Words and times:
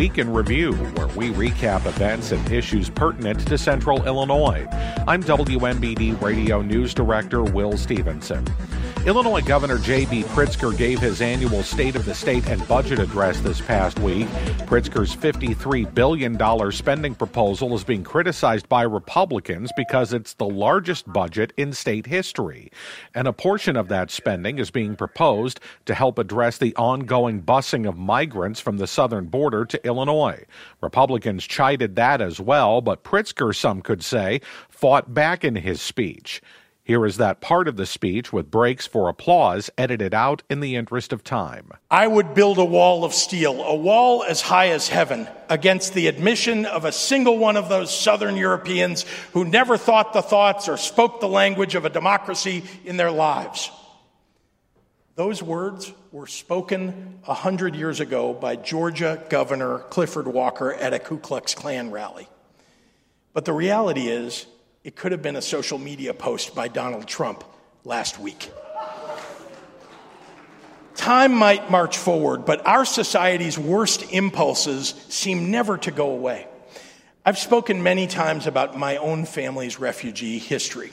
Week 0.00 0.16
in 0.16 0.32
Review, 0.32 0.72
where 0.72 1.08
we 1.08 1.28
recap 1.28 1.84
events 1.84 2.32
and 2.32 2.50
issues 2.50 2.88
pertinent 2.88 3.46
to 3.46 3.58
Central 3.58 4.02
Illinois. 4.06 4.66
I'm 5.06 5.22
WMBD 5.22 6.18
Radio 6.22 6.62
News 6.62 6.94
Director 6.94 7.42
Will 7.42 7.76
Stevenson. 7.76 8.46
Illinois 9.06 9.40
Governor 9.40 9.78
J.B. 9.78 10.24
Pritzker 10.24 10.76
gave 10.76 11.00
his 11.00 11.22
annual 11.22 11.62
State 11.62 11.96
of 11.96 12.04
the 12.04 12.14
State 12.14 12.46
and 12.48 12.66
Budget 12.68 12.98
address 12.98 13.40
this 13.40 13.58
past 13.58 13.98
week. 14.00 14.26
Pritzker's 14.66 15.16
$53 15.16 15.94
billion 15.94 16.70
spending 16.70 17.14
proposal 17.14 17.74
is 17.74 17.82
being 17.82 18.04
criticized 18.04 18.68
by 18.68 18.82
Republicans 18.82 19.72
because 19.74 20.12
it's 20.12 20.34
the 20.34 20.46
largest 20.46 21.10
budget 21.10 21.54
in 21.56 21.72
state 21.72 22.04
history. 22.04 22.70
And 23.14 23.26
a 23.26 23.32
portion 23.32 23.74
of 23.74 23.88
that 23.88 24.10
spending 24.10 24.58
is 24.58 24.70
being 24.70 24.96
proposed 24.96 25.60
to 25.86 25.94
help 25.94 26.18
address 26.18 26.58
the 26.58 26.76
ongoing 26.76 27.40
busing 27.42 27.88
of 27.88 27.96
migrants 27.96 28.60
from 28.60 28.76
the 28.76 28.86
southern 28.86 29.26
border 29.28 29.64
to 29.64 29.88
Illinois. 29.90 30.44
Republicans 30.80 31.46
chided 31.46 31.96
that 31.96 32.22
as 32.22 32.40
well, 32.40 32.80
but 32.80 33.04
Pritzker, 33.04 33.54
some 33.54 33.82
could 33.82 34.02
say, 34.02 34.40
fought 34.70 35.12
back 35.12 35.44
in 35.44 35.56
his 35.56 35.82
speech. 35.82 36.40
Here 36.82 37.06
is 37.06 37.18
that 37.18 37.40
part 37.40 37.68
of 37.68 37.76
the 37.76 37.86
speech 37.86 38.32
with 38.32 38.50
breaks 38.50 38.86
for 38.86 39.08
applause 39.08 39.70
edited 39.78 40.12
out 40.14 40.42
in 40.50 40.58
the 40.58 40.74
interest 40.74 41.12
of 41.12 41.22
time. 41.22 41.70
I 41.90 42.06
would 42.06 42.34
build 42.34 42.58
a 42.58 42.64
wall 42.64 43.04
of 43.04 43.14
steel, 43.14 43.62
a 43.62 43.76
wall 43.76 44.24
as 44.24 44.40
high 44.40 44.70
as 44.70 44.88
heaven, 44.88 45.28
against 45.48 45.94
the 45.94 46.08
admission 46.08 46.66
of 46.66 46.84
a 46.84 46.90
single 46.90 47.38
one 47.38 47.56
of 47.56 47.68
those 47.68 47.96
Southern 47.96 48.36
Europeans 48.36 49.04
who 49.34 49.44
never 49.44 49.76
thought 49.76 50.12
the 50.12 50.22
thoughts 50.22 50.68
or 50.68 50.76
spoke 50.76 51.20
the 51.20 51.28
language 51.28 51.74
of 51.76 51.84
a 51.84 51.90
democracy 51.90 52.64
in 52.84 52.96
their 52.96 53.12
lives. 53.12 53.70
Those 55.16 55.42
words 55.42 55.92
were 56.12 56.28
spoken 56.28 57.18
a 57.26 57.34
hundred 57.34 57.74
years 57.74 57.98
ago 57.98 58.32
by 58.32 58.56
Georgia 58.56 59.22
Governor 59.28 59.80
Clifford 59.90 60.28
Walker 60.28 60.72
at 60.72 60.94
a 60.94 60.98
Ku 61.00 61.18
Klux 61.18 61.54
Klan 61.54 61.90
rally. 61.90 62.28
But 63.32 63.44
the 63.44 63.52
reality 63.52 64.08
is, 64.08 64.46
it 64.84 64.94
could 64.94 65.12
have 65.12 65.20
been 65.20 65.36
a 65.36 65.42
social 65.42 65.78
media 65.78 66.14
post 66.14 66.54
by 66.54 66.68
Donald 66.68 67.06
Trump 67.06 67.42
last 67.84 68.20
week. 68.20 68.50
Time 70.94 71.34
might 71.34 71.70
march 71.70 71.98
forward, 71.98 72.44
but 72.44 72.64
our 72.66 72.84
society's 72.84 73.58
worst 73.58 74.12
impulses 74.12 74.94
seem 75.08 75.50
never 75.50 75.76
to 75.78 75.90
go 75.90 76.10
away. 76.10 76.46
I've 77.26 77.38
spoken 77.38 77.82
many 77.82 78.06
times 78.06 78.46
about 78.46 78.78
my 78.78 78.96
own 78.96 79.26
family's 79.26 79.80
refugee 79.80 80.38
history. 80.38 80.92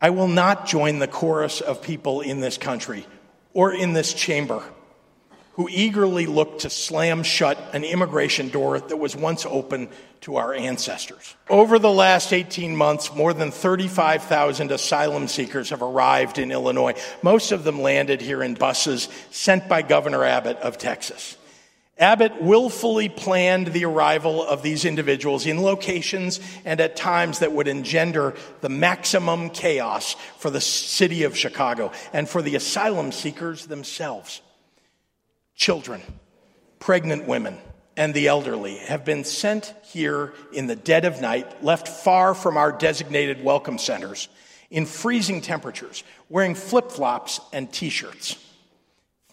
I 0.00 0.10
will 0.10 0.28
not 0.28 0.66
join 0.66 0.98
the 0.98 1.08
chorus 1.08 1.60
of 1.60 1.82
people 1.82 2.20
in 2.20 2.40
this 2.40 2.58
country 2.58 3.06
or 3.54 3.72
in 3.72 3.94
this 3.94 4.12
chamber 4.12 4.62
who 5.54 5.68
eagerly 5.70 6.26
looked 6.26 6.62
to 6.62 6.70
slam 6.70 7.22
shut 7.22 7.56
an 7.72 7.84
immigration 7.84 8.48
door 8.48 8.80
that 8.80 8.96
was 8.96 9.14
once 9.14 9.46
open 9.46 9.88
to 10.20 10.36
our 10.36 10.52
ancestors. 10.52 11.36
Over 11.48 11.78
the 11.78 11.90
last 11.90 12.32
18 12.32 12.74
months, 12.74 13.14
more 13.14 13.32
than 13.32 13.52
35,000 13.52 14.72
asylum 14.72 15.28
seekers 15.28 15.70
have 15.70 15.82
arrived 15.82 16.38
in 16.38 16.50
Illinois. 16.50 16.94
Most 17.22 17.52
of 17.52 17.62
them 17.62 17.80
landed 17.80 18.20
here 18.20 18.42
in 18.42 18.54
buses 18.54 19.08
sent 19.30 19.68
by 19.68 19.82
Governor 19.82 20.24
Abbott 20.24 20.56
of 20.58 20.76
Texas. 20.76 21.36
Abbott 21.96 22.42
willfully 22.42 23.08
planned 23.08 23.68
the 23.68 23.84
arrival 23.84 24.44
of 24.44 24.62
these 24.62 24.84
individuals 24.84 25.46
in 25.46 25.62
locations 25.62 26.40
and 26.64 26.80
at 26.80 26.96
times 26.96 27.38
that 27.38 27.52
would 27.52 27.68
engender 27.68 28.34
the 28.62 28.68
maximum 28.68 29.48
chaos 29.50 30.14
for 30.38 30.50
the 30.50 30.60
city 30.60 31.22
of 31.22 31.38
Chicago 31.38 31.92
and 32.12 32.28
for 32.28 32.42
the 32.42 32.56
asylum 32.56 33.12
seekers 33.12 33.66
themselves. 33.66 34.40
Children, 35.54 36.02
pregnant 36.80 37.28
women, 37.28 37.58
and 37.96 38.12
the 38.12 38.26
elderly 38.26 38.76
have 38.78 39.04
been 39.04 39.22
sent 39.22 39.72
here 39.84 40.32
in 40.52 40.66
the 40.66 40.74
dead 40.74 41.04
of 41.04 41.20
night, 41.20 41.62
left 41.62 41.86
far 41.86 42.34
from 42.34 42.56
our 42.56 42.72
designated 42.72 43.44
welcome 43.44 43.78
centers, 43.78 44.28
in 44.68 44.84
freezing 44.84 45.40
temperatures, 45.40 46.02
wearing 46.28 46.56
flip 46.56 46.90
flops 46.90 47.40
and 47.52 47.72
t 47.72 47.88
shirts. 47.88 48.36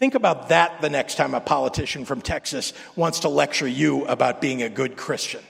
Think 0.02 0.16
about 0.16 0.50
that 0.50 0.82
the 0.82 0.90
next 0.90 1.14
time 1.14 1.36
a 1.36 1.40
politician 1.40 2.06
from 2.06 2.22
Texas 2.22 2.74
wants 2.96 3.20
to 3.20 3.30
lecture 3.30 3.68
you 3.68 4.04
about 4.06 4.42
being 4.42 4.64
a 4.64 4.68
good 4.68 4.98
Christian. 4.98 5.44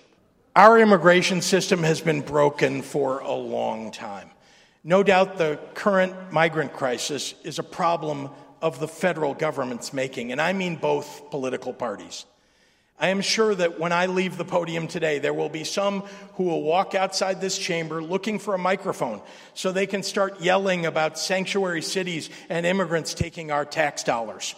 Our 0.58 0.78
immigration 0.78 1.40
system 1.42 1.84
has 1.84 2.02
been 2.02 2.20
broken 2.20 2.82
for 2.82 3.20
a 3.20 3.32
long 3.32 3.92
time. 3.92 4.30
No 4.84 5.04
doubt 5.04 5.38
the 5.38 5.58
current 5.74 6.34
migrant 6.34 6.74
crisis 6.74 7.34
is 7.46 7.60
a 7.60 7.64
problem 7.64 8.30
of 8.62 8.78
the 8.82 8.90
federal 8.90 9.34
government's 9.34 9.94
making, 9.94 10.34
and 10.34 10.42
I 10.42 10.52
mean 10.52 10.76
both 10.76 11.32
political 11.32 11.72
parties. 11.72 12.26
I 13.02 13.08
am 13.08 13.22
sure 13.22 13.56
that 13.56 13.80
when 13.80 13.92
I 13.92 14.06
leave 14.06 14.38
the 14.38 14.46
podium 14.46 14.88
today, 14.88 15.18
there 15.18 15.34
will 15.34 15.50
be 15.50 15.64
some 15.64 16.02
who 16.36 16.44
will 16.44 16.62
walk 16.62 16.94
outside 16.94 17.42
this 17.42 17.58
chamber 17.58 18.04
looking 18.04 18.38
for 18.38 18.54
a 18.54 18.60
microphone 18.60 19.24
so 19.56 19.72
they 19.72 19.88
can 19.88 20.04
start 20.04 20.40
yelling 20.40 20.86
about 20.86 21.18
sanctuary 21.18 21.82
cities 21.82 22.30
and 22.48 22.64
immigrants 22.64 23.16
taking 23.16 23.50
our 23.50 23.66
tax 23.66 24.04
dollars. 24.04 24.54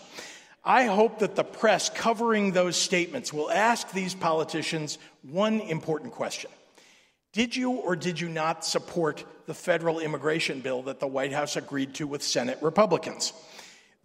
I 0.62 0.88
hope 0.88 1.20
that 1.20 1.38
the 1.38 1.46
press 1.46 1.90
covering 1.90 2.52
those 2.52 2.76
statements 2.76 3.32
will 3.32 3.50
ask 3.50 3.90
these 3.92 4.14
politicians 4.14 4.98
one 5.22 5.62
important 5.62 6.12
question. 6.12 6.52
Did 7.32 7.56
you 7.56 7.72
or 7.72 7.96
did 7.96 8.20
you 8.20 8.28
not 8.28 8.66
support 8.66 9.24
the 9.46 9.54
federal 9.54 10.00
immigration 10.00 10.60
bill 10.60 10.84
that 10.84 11.00
the 11.00 11.08
White 11.08 11.32
House 11.32 11.56
agreed 11.56 11.94
to 11.96 12.08
with 12.08 12.22
Senate 12.22 12.58
Republicans? 12.62 13.32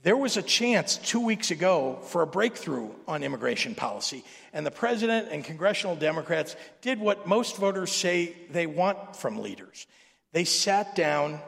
There 0.02 0.16
was 0.16 0.36
a 0.36 0.42
chance 0.42 0.96
two 0.96 1.20
weeks 1.20 1.50
ago 1.50 1.98
for 2.04 2.22
a 2.22 2.26
breakthrough 2.26 2.90
on 3.08 3.24
immigration 3.24 3.74
policy, 3.74 4.24
and 4.52 4.64
the 4.64 4.70
president 4.70 5.28
and 5.32 5.44
congressional 5.44 5.96
Democrats 5.96 6.54
did 6.82 7.00
what 7.00 7.26
most 7.26 7.56
voters 7.56 7.90
say 7.90 8.36
they 8.50 8.66
want 8.66 9.16
from 9.16 9.42
leaders. 9.42 9.86
They 10.32 10.44
sat 10.44 10.94
down 10.94 11.40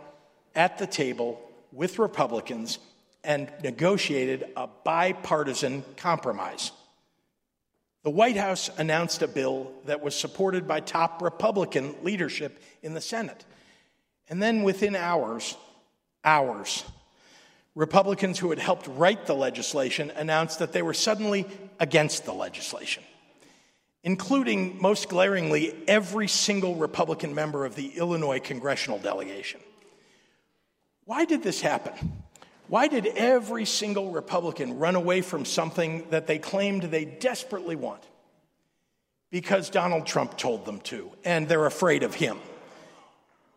at 0.54 0.78
the 0.78 0.86
table 0.86 1.40
with 1.70 2.00
Republicans 2.00 2.80
and 3.22 3.52
negotiated 3.62 4.48
a 4.56 4.66
bipartisan 4.66 5.84
compromise. 5.96 6.72
The 8.02 8.10
White 8.10 8.36
House 8.36 8.70
announced 8.78 9.22
a 9.22 9.28
bill 9.28 9.70
that 9.84 10.00
was 10.00 10.16
supported 10.16 10.66
by 10.66 10.80
top 10.80 11.22
Republican 11.22 11.94
leadership 12.02 12.60
in 12.82 12.94
the 12.94 13.00
Senate. 13.00 13.44
And 14.28 14.42
then 14.42 14.62
within 14.62 14.96
hours, 14.96 15.56
hours, 16.24 16.84
Republicans 17.80 18.38
who 18.38 18.50
had 18.50 18.58
helped 18.58 18.86
write 18.88 19.24
the 19.24 19.34
legislation 19.34 20.12
announced 20.14 20.58
that 20.58 20.70
they 20.74 20.82
were 20.82 20.92
suddenly 20.92 21.46
against 21.78 22.26
the 22.26 22.32
legislation, 22.32 23.02
including, 24.02 24.78
most 24.82 25.08
glaringly, 25.08 25.74
every 25.88 26.28
single 26.28 26.74
Republican 26.74 27.34
member 27.34 27.64
of 27.64 27.76
the 27.76 27.96
Illinois 27.96 28.38
congressional 28.38 28.98
delegation. 28.98 29.62
Why 31.06 31.24
did 31.24 31.42
this 31.42 31.62
happen? 31.62 31.94
Why 32.68 32.86
did 32.86 33.06
every 33.06 33.64
single 33.64 34.10
Republican 34.10 34.78
run 34.78 34.94
away 34.94 35.22
from 35.22 35.46
something 35.46 36.06
that 36.10 36.26
they 36.26 36.38
claimed 36.38 36.82
they 36.82 37.06
desperately 37.06 37.76
want? 37.76 38.02
Because 39.30 39.70
Donald 39.70 40.04
Trump 40.04 40.36
told 40.36 40.66
them 40.66 40.80
to, 40.80 41.10
and 41.24 41.48
they're 41.48 41.64
afraid 41.64 42.02
of 42.02 42.14
him. 42.14 42.40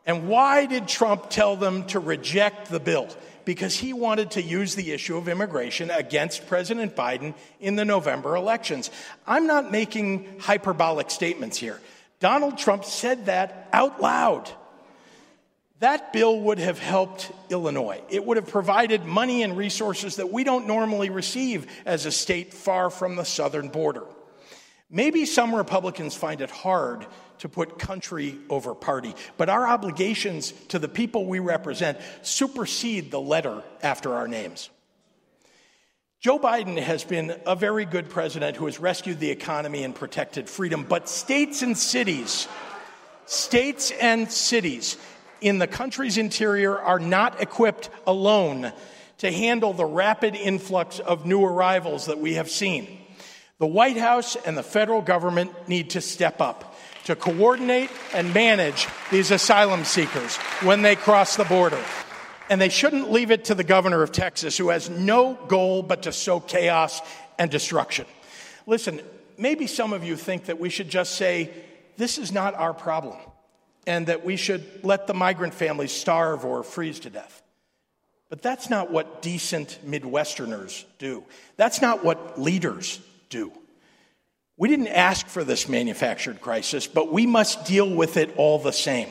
And 0.05 0.27
why 0.27 0.65
did 0.65 0.87
Trump 0.87 1.29
tell 1.29 1.55
them 1.55 1.85
to 1.87 1.99
reject 1.99 2.69
the 2.69 2.79
bill? 2.79 3.09
because 3.45 3.75
he 3.75 3.93
wanted 3.93 4.31
to 4.31 4.41
use 4.41 4.75
the 4.75 4.91
issue 4.91 5.17
of 5.17 5.27
immigration 5.27 5.91
against 5.91 6.47
President 6.47 6.95
Biden 6.95 7.33
in 7.59 7.75
the 7.75 7.85
November 7.85 8.35
elections. 8.35 8.89
I'm 9.27 9.47
not 9.47 9.71
making 9.71 10.39
hyperbolic 10.39 11.11
statements 11.11 11.57
here. 11.57 11.79
Donald 12.19 12.57
Trump 12.57 12.85
said 12.85 13.25
that 13.25 13.67
out 13.73 14.01
loud. 14.01 14.49
That 15.79 16.13
bill 16.13 16.39
would 16.39 16.59
have 16.59 16.79
helped 16.79 17.29
Illinois. 17.49 18.01
It 18.09 18.25
would 18.25 18.37
have 18.37 18.47
provided 18.47 19.03
money 19.03 19.43
and 19.43 19.57
resources 19.57 20.15
that 20.15 20.31
we 20.31 20.45
don't 20.45 20.65
normally 20.65 21.09
receive 21.09 21.67
as 21.85 22.05
a 22.05 22.11
state 22.11 22.53
far 22.53 22.89
from 22.89 23.17
the 23.17 23.25
southern 23.25 23.67
border. 23.67 24.03
Maybe 24.89 25.25
some 25.25 25.53
Republicans 25.53 26.15
find 26.15 26.39
it 26.39 26.51
hard 26.51 27.05
to 27.39 27.49
put 27.49 27.79
country 27.79 28.37
over 28.49 28.75
party. 28.75 29.15
But 29.37 29.49
our 29.49 29.67
obligations 29.67 30.51
to 30.69 30.79
the 30.79 30.87
people 30.87 31.25
we 31.25 31.39
represent 31.39 31.97
supersede 32.21 33.11
the 33.11 33.21
letter 33.21 33.63
after 33.81 34.13
our 34.13 34.27
names. 34.27 34.69
Joe 36.19 36.39
Biden 36.39 36.77
has 36.77 37.03
been 37.03 37.35
a 37.45 37.53
very 37.53 37.83
good 37.83 38.09
president 38.09 38.55
who 38.55 38.65
has 38.65 38.79
rescued 38.79 39.19
the 39.19 39.29
economy 39.29 39.83
and 39.83 39.93
protected 39.93 40.49
freedom, 40.49 40.85
but 40.87 41.09
states 41.09 41.61
and 41.61 41.77
cities, 41.77 42.47
states 43.25 43.91
and 43.91 44.31
cities 44.31 44.97
in 45.41 45.59
the 45.59 45.67
country's 45.67 46.17
interior 46.17 46.79
are 46.79 46.99
not 46.99 47.41
equipped 47.41 47.89
alone 48.07 48.71
to 49.17 49.31
handle 49.31 49.73
the 49.73 49.85
rapid 49.85 50.35
influx 50.35 50.99
of 50.99 51.25
new 51.25 51.43
arrivals 51.43 52.05
that 52.05 52.19
we 52.19 52.35
have 52.35 52.49
seen. 52.49 52.99
The 53.63 53.67
White 53.67 53.95
House 53.95 54.35
and 54.35 54.57
the 54.57 54.61
federal 54.61 55.01
government 55.01 55.69
need 55.69 55.91
to 55.91 56.01
step 56.01 56.41
up 56.41 56.75
to 57.05 57.15
coordinate 57.15 57.89
and 58.13 58.33
manage 58.33 58.89
these 59.09 59.31
asylum 59.31 59.85
seekers 59.85 60.35
when 60.63 60.81
they 60.81 60.97
cross 60.97 61.37
the 61.37 61.45
border. 61.45 61.81
And 62.49 62.59
they 62.59 62.67
shouldn't 62.67 63.09
leave 63.09 63.31
it 63.31 63.45
to 63.45 63.55
the 63.55 63.63
governor 63.63 64.03
of 64.03 64.11
Texas, 64.11 64.57
who 64.57 64.67
has 64.67 64.89
no 64.89 65.35
goal 65.47 65.81
but 65.81 66.03
to 66.03 66.11
sow 66.11 66.41
chaos 66.41 66.99
and 67.39 67.49
destruction. 67.49 68.05
Listen, 68.67 68.99
maybe 69.37 69.65
some 69.65 69.93
of 69.93 70.03
you 70.03 70.17
think 70.17 70.47
that 70.47 70.59
we 70.59 70.69
should 70.69 70.89
just 70.89 71.15
say, 71.15 71.49
this 71.95 72.17
is 72.17 72.33
not 72.33 72.55
our 72.55 72.73
problem, 72.73 73.15
and 73.87 74.07
that 74.07 74.25
we 74.25 74.35
should 74.35 74.83
let 74.83 75.07
the 75.07 75.13
migrant 75.13 75.53
families 75.53 75.93
starve 75.93 76.43
or 76.43 76.63
freeze 76.63 76.99
to 76.99 77.09
death. 77.09 77.41
But 78.27 78.41
that's 78.41 78.69
not 78.69 78.91
what 78.91 79.21
decent 79.21 79.79
Midwesterners 79.87 80.83
do. 80.99 81.23
That's 81.55 81.81
not 81.81 82.03
what 82.03 82.37
leaders 82.37 82.99
do. 83.33 83.51
We 84.55 84.69
didn't 84.69 84.87
ask 84.87 85.27
for 85.27 85.43
this 85.43 85.67
manufactured 85.67 86.39
crisis, 86.39 86.85
but 86.85 87.11
we 87.11 87.25
must 87.25 87.65
deal 87.65 87.89
with 87.89 88.15
it 88.17 88.33
all 88.37 88.59
the 88.59 88.71
same. 88.71 89.09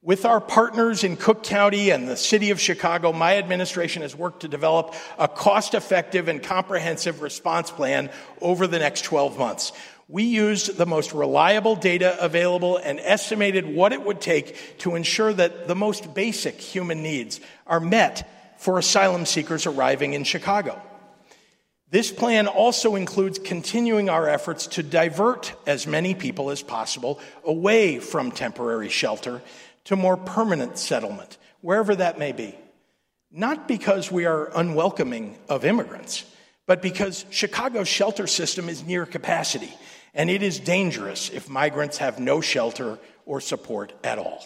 With 0.00 0.24
our 0.24 0.40
partners 0.40 1.02
in 1.02 1.16
Cook 1.16 1.42
County 1.42 1.90
and 1.90 2.08
the 2.08 2.16
city 2.16 2.50
of 2.50 2.60
Chicago, 2.60 3.12
my 3.12 3.36
administration 3.38 4.02
has 4.02 4.16
worked 4.16 4.40
to 4.40 4.48
develop 4.48 4.94
a 5.18 5.26
cost 5.26 5.74
effective 5.74 6.28
and 6.28 6.42
comprehensive 6.42 7.20
response 7.20 7.70
plan 7.70 8.10
over 8.40 8.68
the 8.68 8.78
next 8.78 9.02
12 9.02 9.38
months. 9.38 9.72
We 10.08 10.24
used 10.24 10.76
the 10.76 10.86
most 10.86 11.12
reliable 11.12 11.74
data 11.74 12.16
available 12.20 12.76
and 12.76 13.00
estimated 13.00 13.66
what 13.66 13.92
it 13.92 14.02
would 14.02 14.20
take 14.20 14.78
to 14.78 14.94
ensure 14.94 15.32
that 15.32 15.66
the 15.66 15.76
most 15.76 16.14
basic 16.14 16.60
human 16.60 17.02
needs 17.02 17.40
are 17.66 17.80
met 17.80 18.58
for 18.58 18.78
asylum 18.78 19.26
seekers 19.26 19.66
arriving 19.66 20.12
in 20.12 20.22
Chicago. 20.22 20.80
This 21.92 22.10
plan 22.10 22.46
also 22.46 22.94
includes 22.94 23.38
continuing 23.38 24.08
our 24.08 24.26
efforts 24.26 24.66
to 24.68 24.82
divert 24.82 25.52
as 25.66 25.86
many 25.86 26.14
people 26.14 26.48
as 26.48 26.62
possible 26.62 27.20
away 27.44 27.98
from 27.98 28.32
temporary 28.32 28.88
shelter 28.88 29.42
to 29.84 29.94
more 29.94 30.16
permanent 30.16 30.78
settlement, 30.78 31.36
wherever 31.60 31.94
that 31.94 32.18
may 32.18 32.32
be. 32.32 32.54
Not 33.30 33.68
because 33.68 34.10
we 34.10 34.24
are 34.24 34.50
unwelcoming 34.56 35.36
of 35.50 35.66
immigrants, 35.66 36.24
but 36.64 36.80
because 36.80 37.26
Chicago's 37.28 37.88
shelter 37.88 38.26
system 38.26 38.70
is 38.70 38.82
near 38.82 39.04
capacity, 39.04 39.74
and 40.14 40.30
it 40.30 40.42
is 40.42 40.60
dangerous 40.60 41.28
if 41.28 41.50
migrants 41.50 41.98
have 41.98 42.18
no 42.18 42.40
shelter 42.40 42.98
or 43.26 43.38
support 43.42 43.92
at 44.02 44.18
all. 44.18 44.42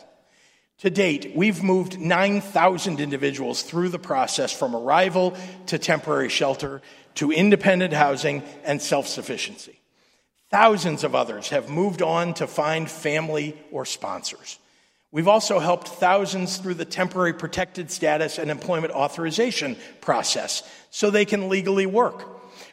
To 0.81 0.90
date, 0.90 1.32
we've 1.37 1.62
moved 1.62 2.00
9,000 2.00 2.99
individuals 2.99 3.62
through 3.62 3.90
the 3.90 4.00
process 4.00 4.52
from 4.52 4.75
arrival 4.75 5.37
to 5.66 5.78
temporary 5.78 6.28
shelter 6.28 6.82
to 7.16 7.32
independent 7.32 7.92
housing 7.92 8.42
and 8.64 8.80
self 8.80 9.06
sufficiency. 9.06 9.80
Thousands 10.50 11.02
of 11.02 11.14
others 11.14 11.48
have 11.48 11.68
moved 11.68 12.02
on 12.02 12.34
to 12.34 12.46
find 12.46 12.90
family 12.90 13.56
or 13.72 13.84
sponsors. 13.84 14.58
We've 15.10 15.28
also 15.28 15.58
helped 15.58 15.88
thousands 15.88 16.58
through 16.58 16.74
the 16.74 16.84
temporary 16.84 17.32
protected 17.32 17.90
status 17.90 18.38
and 18.38 18.50
employment 18.50 18.92
authorization 18.92 19.76
process 20.00 20.62
so 20.90 21.10
they 21.10 21.24
can 21.24 21.48
legally 21.48 21.86
work. 21.86 22.24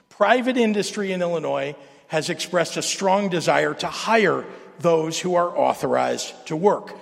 Private 0.09 0.57
industry 0.57 1.11
in 1.11 1.21
Illinois 1.21 1.75
has 2.07 2.29
expressed 2.29 2.77
a 2.77 2.81
strong 2.81 3.29
desire 3.29 3.73
to 3.75 3.87
hire 3.87 4.45
those 4.79 5.19
who 5.19 5.35
are 5.35 5.57
authorized 5.57 6.33
to 6.47 6.55
work. 6.55 6.95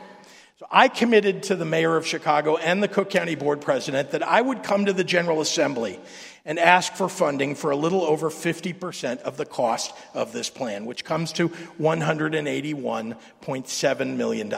So 0.59 0.67
I 0.71 0.88
committed 0.88 1.43
to 1.43 1.55
the 1.55 1.65
mayor 1.65 1.97
of 1.97 2.05
Chicago 2.05 2.55
and 2.55 2.81
the 2.81 2.88
Cook 2.88 3.09
County 3.09 3.35
board 3.35 3.61
president 3.61 4.11
that 4.11 4.23
I 4.23 4.39
would 4.41 4.63
come 4.63 4.85
to 4.85 4.93
the 4.93 5.03
General 5.03 5.41
Assembly 5.41 5.99
and 6.45 6.57
ask 6.57 6.93
for 6.93 7.07
funding 7.07 7.53
for 7.55 7.69
a 7.71 7.75
little 7.75 8.01
over 8.01 8.29
50% 8.29 9.21
of 9.21 9.38
the 9.38 9.45
cost 9.45 9.93
of 10.13 10.33
this 10.33 10.49
plan, 10.49 10.85
which 10.85 11.05
comes 11.05 11.31
to 11.33 11.49
$181.7 11.49 14.17
million. 14.17 14.53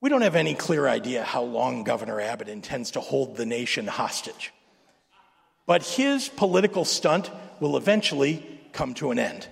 We 0.00 0.10
don't 0.10 0.22
have 0.22 0.36
any 0.36 0.54
clear 0.54 0.88
idea 0.88 1.22
how 1.22 1.42
long 1.42 1.84
Governor 1.84 2.20
Abbott 2.20 2.48
intends 2.48 2.90
to 2.92 3.00
hold 3.00 3.36
the 3.36 3.46
nation 3.46 3.86
hostage. 3.86 4.52
But 5.66 5.84
his 5.84 6.28
political 6.28 6.84
stunt 6.84 7.30
will 7.60 7.76
eventually 7.76 8.60
come 8.72 8.94
to 8.94 9.10
an 9.10 9.18
end. 9.18 9.46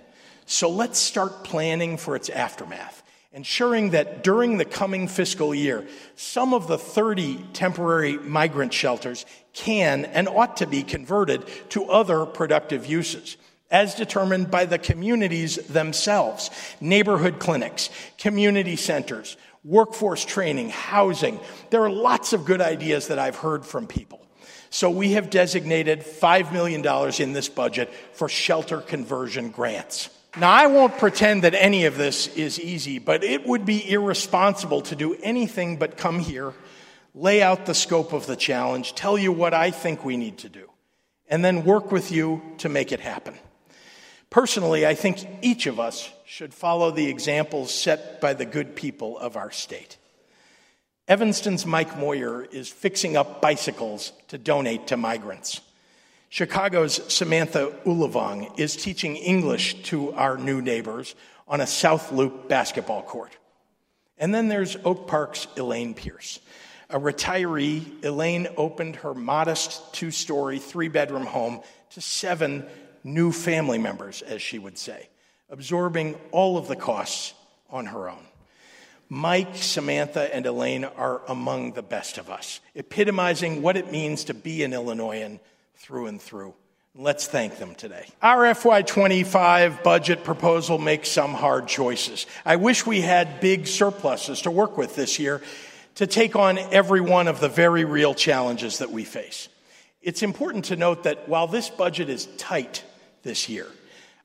So 0.46 0.68
let's 0.68 0.98
start 0.98 1.44
planning 1.44 1.96
for 1.96 2.16
its 2.16 2.28
aftermath, 2.28 3.02
ensuring 3.34 3.90
that 3.90 4.22
during 4.22 4.58
the 4.58 4.64
coming 4.64 5.08
fiscal 5.08 5.52
year, 5.52 5.84
some 6.14 6.54
of 6.54 6.68
the 6.68 6.78
30 6.78 7.44
temporary 7.52 8.16
migrant 8.16 8.72
shelters 8.72 9.26
can 9.52 10.04
and 10.04 10.28
ought 10.28 10.56
to 10.58 10.66
be 10.66 10.84
converted 10.84 11.44
to 11.68 11.84
other 11.86 12.24
productive 12.26 12.86
uses 12.86 13.36
as 13.72 13.96
determined 13.96 14.52
by 14.52 14.64
the 14.64 14.78
communities 14.78 15.56
themselves 15.66 16.48
neighborhood 16.80 17.40
clinics, 17.40 17.90
community 18.18 18.76
centers, 18.76 19.36
workforce 19.64 20.24
training, 20.24 20.68
housing. 20.68 21.40
There 21.70 21.82
are 21.82 21.90
lots 21.90 22.32
of 22.32 22.44
good 22.44 22.60
ideas 22.60 23.08
that 23.08 23.18
I've 23.18 23.36
heard 23.36 23.66
from 23.66 23.88
people. 23.88 24.24
So 24.70 24.90
we 24.90 25.12
have 25.12 25.28
designated 25.28 26.00
$5 26.00 26.52
million 26.52 26.84
in 27.20 27.32
this 27.32 27.48
budget 27.48 27.92
for 28.12 28.28
shelter 28.28 28.80
conversion 28.80 29.50
grants. 29.50 30.08
Now, 30.36 30.50
I 30.50 30.66
won't 30.66 30.98
pretend 30.98 31.44
that 31.44 31.54
any 31.54 31.84
of 31.84 31.96
this 31.96 32.26
is 32.26 32.58
easy, 32.58 32.98
but 32.98 33.22
it 33.22 33.46
would 33.46 33.64
be 33.64 33.88
irresponsible 33.88 34.82
to 34.82 34.96
do 34.96 35.14
anything 35.22 35.76
but 35.76 35.96
come 35.96 36.18
here, 36.18 36.52
lay 37.14 37.40
out 37.40 37.66
the 37.66 37.74
scope 37.74 38.12
of 38.12 38.26
the 38.26 38.34
challenge, 38.34 38.96
tell 38.96 39.16
you 39.16 39.30
what 39.30 39.54
I 39.54 39.70
think 39.70 40.04
we 40.04 40.16
need 40.16 40.38
to 40.38 40.48
do, 40.48 40.68
and 41.28 41.44
then 41.44 41.64
work 41.64 41.92
with 41.92 42.10
you 42.10 42.42
to 42.58 42.68
make 42.68 42.90
it 42.90 42.98
happen. 42.98 43.34
Personally, 44.28 44.84
I 44.84 44.94
think 44.96 45.24
each 45.40 45.66
of 45.66 45.78
us 45.78 46.10
should 46.24 46.52
follow 46.52 46.90
the 46.90 47.06
examples 47.06 47.72
set 47.72 48.20
by 48.20 48.34
the 48.34 48.44
good 48.44 48.74
people 48.74 49.16
of 49.16 49.36
our 49.36 49.52
state. 49.52 49.98
Evanston's 51.06 51.64
Mike 51.64 51.96
Moyer 51.96 52.42
is 52.42 52.68
fixing 52.68 53.16
up 53.16 53.40
bicycles 53.40 54.12
to 54.28 54.38
donate 54.38 54.88
to 54.88 54.96
migrants. 54.96 55.60
Chicago's 56.34 57.00
Samantha 57.14 57.72
Ulavong 57.86 58.58
is 58.58 58.74
teaching 58.74 59.14
English 59.14 59.80
to 59.84 60.12
our 60.14 60.36
new 60.36 60.60
neighbors 60.60 61.14
on 61.46 61.60
a 61.60 61.66
South 61.68 62.10
Loop 62.10 62.48
basketball 62.48 63.02
court. 63.02 63.36
And 64.18 64.34
then 64.34 64.48
there's 64.48 64.76
Oak 64.84 65.06
Park's 65.06 65.46
Elaine 65.56 65.94
Pierce. 65.94 66.40
A 66.90 66.98
retiree, 66.98 68.04
Elaine 68.04 68.48
opened 68.56 68.96
her 68.96 69.14
modest 69.14 69.94
two 69.94 70.10
story, 70.10 70.58
three 70.58 70.88
bedroom 70.88 71.24
home 71.24 71.60
to 71.90 72.00
seven 72.00 72.66
new 73.04 73.30
family 73.30 73.78
members, 73.78 74.20
as 74.20 74.42
she 74.42 74.58
would 74.58 74.76
say, 74.76 75.08
absorbing 75.50 76.16
all 76.32 76.58
of 76.58 76.66
the 76.66 76.74
costs 76.74 77.32
on 77.70 77.86
her 77.86 78.10
own. 78.10 78.26
Mike, 79.08 79.54
Samantha, 79.54 80.34
and 80.34 80.46
Elaine 80.46 80.82
are 80.82 81.20
among 81.28 81.74
the 81.74 81.82
best 81.82 82.18
of 82.18 82.28
us, 82.28 82.58
epitomizing 82.74 83.62
what 83.62 83.76
it 83.76 83.92
means 83.92 84.24
to 84.24 84.34
be 84.34 84.64
an 84.64 84.72
Illinoisan 84.72 85.38
through 85.76 86.06
and 86.06 86.20
through. 86.20 86.54
Let's 86.96 87.26
thank 87.26 87.58
them 87.58 87.74
today. 87.74 88.06
Our 88.22 88.44
FY25 88.54 89.82
budget 89.82 90.22
proposal 90.22 90.78
makes 90.78 91.08
some 91.08 91.34
hard 91.34 91.66
choices. 91.66 92.26
I 92.44 92.56
wish 92.56 92.86
we 92.86 93.00
had 93.00 93.40
big 93.40 93.66
surpluses 93.66 94.42
to 94.42 94.50
work 94.50 94.76
with 94.76 94.94
this 94.94 95.18
year 95.18 95.42
to 95.96 96.06
take 96.06 96.36
on 96.36 96.58
every 96.58 97.00
one 97.00 97.26
of 97.26 97.40
the 97.40 97.48
very 97.48 97.84
real 97.84 98.14
challenges 98.14 98.78
that 98.78 98.92
we 98.92 99.04
face. 99.04 99.48
It's 100.02 100.22
important 100.22 100.66
to 100.66 100.76
note 100.76 101.04
that 101.04 101.28
while 101.28 101.48
this 101.48 101.68
budget 101.70 102.08
is 102.08 102.26
tight 102.36 102.84
this 103.24 103.48
year. 103.48 103.66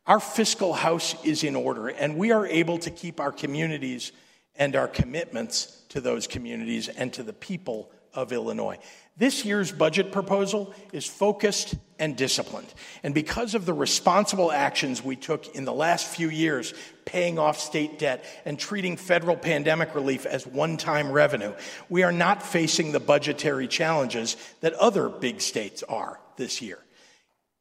Our 0.06 0.20
fiscal 0.20 0.74
house 0.74 1.16
is 1.24 1.44
in 1.44 1.56
order, 1.56 1.88
and 1.88 2.18
we 2.18 2.32
are 2.32 2.46
able 2.46 2.78
to 2.80 2.92
keep 2.92 3.20
our 3.20 3.32
communities 3.32 4.12
and 4.56 4.76
our 4.76 4.88
commitments 4.88 5.82
to 5.90 6.02
those 6.02 6.28
communities 6.28 6.88
and 6.88 7.12
to 7.14 7.24
the 7.24 7.34
people 7.34 7.90
of 8.14 8.32
Illinois. 8.32 8.78
This 9.18 9.44
year's 9.44 9.72
budget 9.72 10.14
proposal 10.14 10.74
is 10.94 11.06
focused 11.06 11.76
and 12.00 12.16
disciplined. 12.16 12.74
And 13.04 13.14
because 13.14 13.54
of 13.54 13.66
the 13.66 13.74
responsible 13.74 14.50
actions 14.50 15.04
we 15.04 15.18
took 15.18 15.54
in 15.56 15.66
the 15.66 15.74
last 15.74 16.08
few 16.08 16.30
years, 16.30 16.74
paying 17.04 17.38
off 17.38 17.60
state 17.60 18.00
debt 18.00 18.24
and 18.46 18.58
treating 18.58 18.96
federal 18.96 19.36
pandemic 19.36 19.94
relief 19.94 20.26
as 20.26 20.48
one 20.48 20.78
time 20.78 21.12
revenue, 21.12 21.54
we 21.90 22.04
are 22.04 22.14
not 22.14 22.42
facing 22.42 22.94
the 22.94 23.00
budgetary 23.02 23.68
challenges 23.68 24.38
that 24.62 24.74
other 24.76 25.10
big 25.10 25.42
states 25.42 25.84
are 25.84 26.20
this 26.38 26.62
year. 26.62 26.80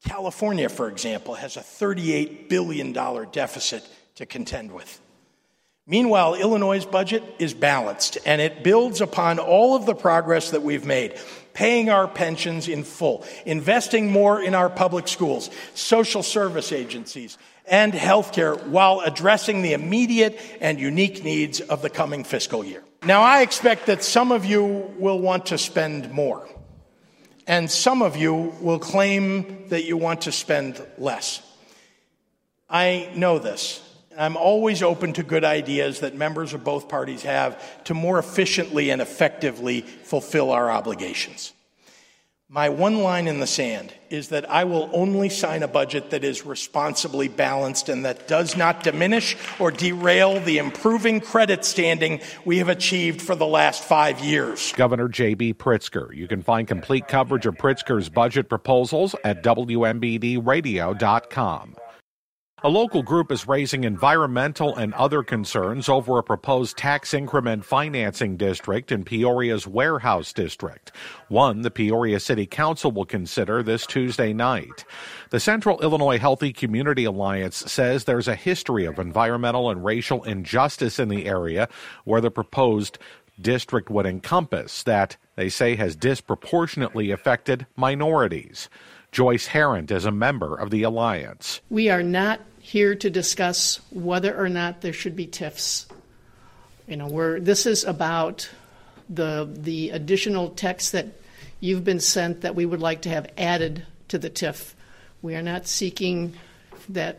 California, 0.05 0.69
for 0.69 0.89
example, 0.89 1.35
has 1.35 1.57
a 1.57 1.61
$38 1.61 2.49
billion 2.49 2.93
deficit 3.33 3.89
to 4.15 4.27
contend 4.27 4.71
with. 4.71 5.01
Meanwhile, 5.91 6.35
Illinois' 6.35 6.85
budget 6.85 7.23
is 7.39 7.55
balanced 7.55 8.19
and 8.27 8.43
it 8.43 8.63
builds 8.63 9.01
upon 9.01 9.39
all 9.39 9.75
of 9.75 9.87
the 9.87 9.95
progress 9.95 10.51
that 10.51 10.63
we've 10.63 10.85
made, 10.85 11.19
paying 11.55 11.89
our 11.89 12.07
pensions 12.07 12.69
in 12.69 12.85
full, 12.85 13.25
investing 13.47 14.13
more 14.13 14.39
in 14.39 14.55
our 14.55 14.69
public 14.69 15.09
schools, 15.09 15.49
social 15.73 16.23
service 16.23 16.73
agencies, 16.73 17.39
and 17.65 17.95
healthcare 17.95 18.63
while 18.67 19.01
addressing 19.01 19.63
the 19.63 19.73
immediate 19.73 20.39
and 20.61 20.79
unique 20.79 21.25
needs 21.25 21.61
of 21.61 21.81
the 21.81 21.89
coming 21.89 22.23
fiscal 22.23 22.63
year. 22.63 22.85
Now, 23.07 23.23
I 23.23 23.41
expect 23.41 23.87
that 23.87 24.05
some 24.05 24.31
of 24.31 24.45
you 24.45 24.93
will 24.99 25.19
want 25.19 25.47
to 25.47 25.57
spend 25.57 26.13
more. 26.13 26.47
And 27.47 27.71
some 27.71 28.03
of 28.03 28.15
you 28.15 28.53
will 28.61 28.79
claim 28.79 29.69
that 29.69 29.85
you 29.85 29.97
want 29.97 30.23
to 30.23 30.33
spend 30.33 30.85
less. 30.99 31.41
I 32.69 33.11
know 33.15 33.39
this. 33.39 33.88
I'm 34.19 34.37
always 34.37 34.83
open 34.83 35.13
to 35.15 35.23
good 35.23 35.45
ideas 35.45 36.01
that 36.01 36.17
members 36.17 36.53
of 36.53 36.65
both 36.65 36.89
parties 36.89 37.23
have 37.23 37.85
to 37.85 37.95
more 37.95 38.19
efficiently 38.19 38.91
and 38.91 39.01
effectively 39.01 39.83
fulfill 39.83 40.51
our 40.51 40.71
obligations. 40.71 41.53
My 42.51 42.71
one 42.71 43.03
line 43.03 43.29
in 43.29 43.41
the 43.41 43.47
sand 43.47 43.93
is 44.09 44.31
that 44.31 44.51
I 44.51 44.65
will 44.65 44.89
only 44.95 45.29
sign 45.29 45.63
a 45.63 45.69
budget 45.69 46.09
that 46.11 46.25
is 46.25 46.47
responsibly 46.47 47.29
balanced 47.29 47.91
and 47.91 48.07
that 48.07 48.27
does 48.27 48.57
not 48.57 48.83
diminish 48.83 49.37
or 49.59 49.71
derail 49.71 50.41
the 50.41 50.57
improving 50.57 51.21
credit 51.21 51.67
standing 51.67 52.23
we 52.47 52.57
have 52.57 52.71
achieved 52.71 53.21
for 53.21 53.35
the 53.35 53.47
last 53.47 53.85
five 53.85 54.21
years. 54.21 54.73
Governor 54.73 55.09
J.B. 55.09 55.53
Pritzker. 55.55 56.17
You 56.17 56.27
can 56.27 56.41
find 56.41 56.67
complete 56.67 57.07
coverage 57.07 57.45
of 57.45 57.57
Pritzker's 57.57 58.09
budget 58.09 58.49
proposals 58.49 59.15
at 59.25 59.45
WMBDradio.com. 59.45 61.77
A 62.65 62.69
local 62.69 63.05
group 63.05 63.31
is 63.31 63.47
raising 63.47 63.85
environmental 63.85 64.75
and 64.75 64.93
other 64.95 65.23
concerns 65.23 65.89
over 65.89 66.19
a 66.19 66.25
proposed 66.25 66.77
tax 66.77 67.15
increment 67.15 67.65
financing 67.65 68.37
district 68.37 68.91
in 68.91 69.05
Peoria's 69.05 69.65
warehouse 69.65 70.33
district, 70.33 70.91
one 71.29 71.63
the 71.63 71.71
Peoria 71.71 72.19
City 72.19 72.47
Council 72.47 72.91
will 72.91 73.05
consider 73.05 73.63
this 73.63 73.87
Tuesday 73.87 74.33
night. 74.33 74.85
The 75.31 75.39
Central 75.39 75.81
Illinois 75.83 76.19
Healthy 76.19 76.53
Community 76.53 77.05
Alliance 77.05 77.59
says 77.71 78.05
there's 78.05 78.27
a 78.27 78.35
history 78.35 78.87
of 78.87 78.99
environmental 78.99 79.71
and 79.71 79.85
racial 79.85 80.25
injustice 80.25 80.99
in 80.99 81.09
the 81.09 81.27
area 81.27 81.69
where 82.03 82.21
the 82.21 82.33
proposed 82.33 82.99
district 83.41 83.89
would 83.89 84.05
encompass 84.05 84.83
that 84.83 85.17
they 85.37 85.49
say 85.49 85.77
has 85.77 85.95
disproportionately 85.95 87.13
affected 87.13 87.69
minorities. 87.77 88.69
Joyce 89.13 89.49
Harant 89.49 89.91
is 89.91 90.05
a 90.05 90.11
member 90.11 90.55
of 90.55 90.71
the 90.71 90.83
alliance. 90.83 91.61
We 91.71 91.89
are 91.89 92.03
not 92.03 92.41
here 92.61 92.95
to 92.95 93.11
discuss 93.11 93.81
whether 93.91 94.37
or 94.37 94.49
not 94.49 94.81
there 94.81 94.93
should 94.93 95.17
be 95.17 95.27
TIFs. 95.27 95.87
You 96.87 96.97
know, 96.97 97.07
we're, 97.07 97.41
this 97.41 97.67
is 97.67 97.85
about 97.85 98.49
the 99.09 99.49
the 99.51 99.91
additional 99.91 100.51
text 100.51 100.93
that 100.93 101.07
you've 101.61 101.85
been 101.85 102.01
sent 102.01 102.43
that 102.43 102.55
we 102.55 102.67
would 102.67 102.81
like 102.81 103.03
to 103.03 103.09
have 103.09 103.31
added 103.39 103.87
to 104.09 104.19
the 104.19 104.31
TIF. 104.31 104.75
We 105.23 105.35
are 105.35 105.43
not 105.43 105.67
seeking 105.67 106.35
that 106.91 107.19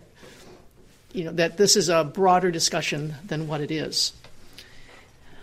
you 1.11 1.23
know 1.25 1.31
that 1.33 1.57
this 1.57 1.75
is 1.75 1.89
a 1.89 2.03
broader 2.03 2.51
discussion 2.51 3.15
than 3.25 3.47
what 3.47 3.61
it 3.61 3.71
is. 3.71 4.13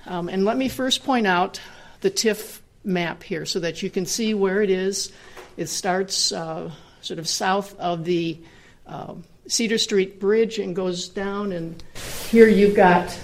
Um, 0.06 0.28
and 0.28 0.44
let 0.44 0.56
me 0.56 0.68
first 0.68 1.04
point 1.04 1.26
out 1.26 1.60
the 2.00 2.10
TIF 2.10 2.60
map 2.84 3.24
here 3.24 3.44
so 3.44 3.58
that 3.60 3.82
you 3.82 3.90
can 3.90 4.06
see 4.06 4.34
where 4.34 4.62
it 4.62 4.70
is. 4.70 5.12
It 5.56 5.68
starts 5.68 6.32
uh, 6.32 6.70
sort 7.00 7.18
of 7.18 7.26
south 7.28 7.78
of 7.78 8.04
the 8.04 8.38
uh, 8.86 9.14
Cedar 9.46 9.78
Street 9.78 10.20
Bridge 10.20 10.58
and 10.58 10.76
goes 10.76 11.08
down, 11.08 11.52
and 11.52 11.82
here 12.30 12.48
you've 12.48 12.76
got 12.76 13.18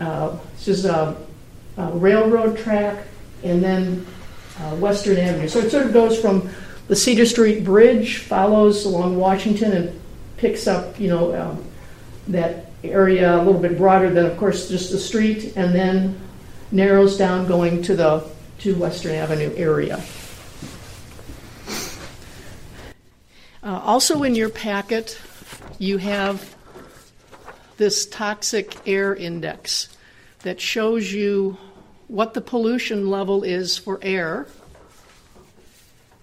uh, 0.00 0.36
this 0.54 0.68
is 0.68 0.84
a, 0.84 1.16
a, 1.76 1.90
railroad 1.92 2.58
track, 2.58 3.06
and 3.42 3.62
then 3.62 4.06
uh, 4.58 4.76
Western 4.76 5.18
Avenue. 5.18 5.48
So 5.48 5.60
it 5.60 5.70
sort 5.70 5.86
of 5.86 5.92
goes 5.92 6.18
from 6.18 6.48
the 6.88 6.96
Cedar 6.96 7.26
Street 7.26 7.64
Bridge, 7.64 8.18
follows 8.18 8.84
along 8.84 9.16
Washington, 9.16 9.72
and 9.72 10.00
picks 10.36 10.66
up, 10.66 10.98
you 10.98 11.08
know, 11.08 11.34
um, 11.34 11.64
that 12.28 12.70
area 12.82 13.36
a 13.36 13.42
little 13.42 13.60
bit 13.60 13.78
broader 13.78 14.10
than, 14.10 14.26
of 14.26 14.36
course, 14.36 14.68
just 14.68 14.90
the 14.90 14.98
street, 14.98 15.56
and 15.56 15.74
then 15.74 16.18
narrows 16.72 17.16
down 17.16 17.46
going 17.46 17.82
to 17.82 17.94
the 17.94 18.24
to 18.58 18.74
Western 18.76 19.12
Avenue 19.12 19.52
area. 19.56 20.02
Uh, 23.64 23.80
also, 23.82 24.24
in 24.24 24.34
your 24.34 24.50
packet, 24.50 25.18
you 25.78 25.96
have 25.96 26.54
this 27.78 28.04
toxic 28.04 28.76
air 28.86 29.14
index 29.14 29.88
that 30.42 30.60
shows 30.60 31.10
you 31.10 31.56
what 32.06 32.34
the 32.34 32.42
pollution 32.42 33.08
level 33.08 33.42
is 33.42 33.78
for 33.78 33.98
air 34.02 34.46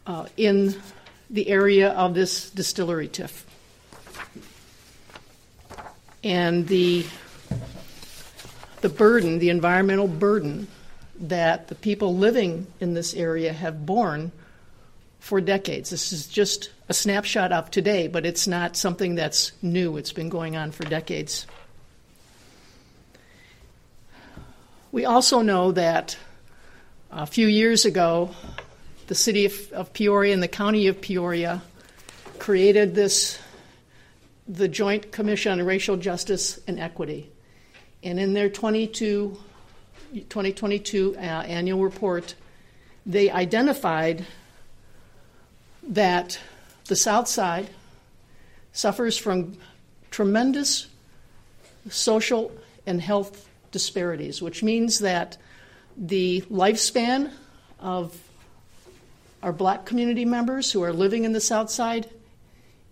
uh, 0.05 0.27
in 0.37 0.79
the 1.31 1.47
area 1.47 1.89
of 1.89 2.13
this 2.13 2.51
distillery 2.51 3.07
TIF. 3.07 3.43
And 6.23 6.67
the, 6.67 7.07
the 8.81 8.89
burden, 8.89 9.39
the 9.39 9.49
environmental 9.49 10.07
burden 10.07 10.67
that 11.19 11.69
the 11.69 11.75
people 11.75 12.15
living 12.15 12.67
in 12.79 12.93
this 12.93 13.15
area 13.15 13.51
have 13.51 13.83
borne 13.83 14.31
for 15.21 15.39
decades. 15.39 15.91
This 15.91 16.11
is 16.11 16.25
just 16.25 16.71
a 16.89 16.95
snapshot 16.95 17.51
of 17.51 17.69
today, 17.69 18.07
but 18.07 18.25
it's 18.25 18.47
not 18.47 18.75
something 18.75 19.13
that's 19.13 19.51
new. 19.61 19.95
It's 19.95 20.11
been 20.11 20.29
going 20.29 20.57
on 20.57 20.71
for 20.71 20.83
decades. 20.83 21.45
We 24.91 25.05
also 25.05 25.43
know 25.43 25.71
that 25.73 26.17
a 27.11 27.27
few 27.27 27.45
years 27.45 27.85
ago, 27.85 28.31
the 29.07 29.15
city 29.15 29.45
of, 29.45 29.71
of 29.71 29.93
Peoria 29.93 30.33
and 30.33 30.41
the 30.41 30.47
county 30.47 30.87
of 30.87 30.99
Peoria 30.99 31.61
created 32.39 32.95
this 32.95 33.37
the 34.47 34.67
Joint 34.67 35.11
Commission 35.11 35.51
on 35.51 35.63
Racial 35.65 35.97
Justice 35.97 36.59
and 36.67 36.79
Equity. 36.79 37.31
And 38.01 38.19
in 38.19 38.33
their 38.33 38.49
22, 38.49 39.37
2022 40.13 41.15
uh, 41.15 41.19
annual 41.19 41.83
report, 41.83 42.33
they 43.05 43.29
identified 43.29 44.25
that 45.83 46.39
the 46.85 46.95
South 46.95 47.27
Side 47.27 47.69
suffers 48.73 49.17
from 49.17 49.57
tremendous 50.09 50.87
social 51.89 52.51
and 52.85 53.01
health 53.01 53.47
disparities, 53.71 54.41
which 54.41 54.63
means 54.63 54.99
that 54.99 55.37
the 55.97 56.41
lifespan 56.51 57.31
of 57.79 58.17
our 59.43 59.51
black 59.51 59.85
community 59.85 60.25
members 60.25 60.71
who 60.71 60.83
are 60.83 60.93
living 60.93 61.23
in 61.23 61.33
the 61.33 61.41
South 61.41 61.69
Side 61.69 62.09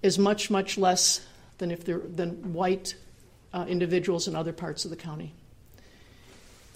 is 0.02 0.18
much, 0.18 0.50
much 0.50 0.78
less 0.78 1.26
than 1.58 1.72
if 1.72 1.84
they're 1.84 2.00
than 2.00 2.54
white 2.54 2.96
uh, 3.54 3.66
individuals 3.68 4.28
in 4.28 4.36
other 4.36 4.54
parts 4.54 4.86
of 4.86 4.92
the 4.92 4.98
county. 4.98 5.34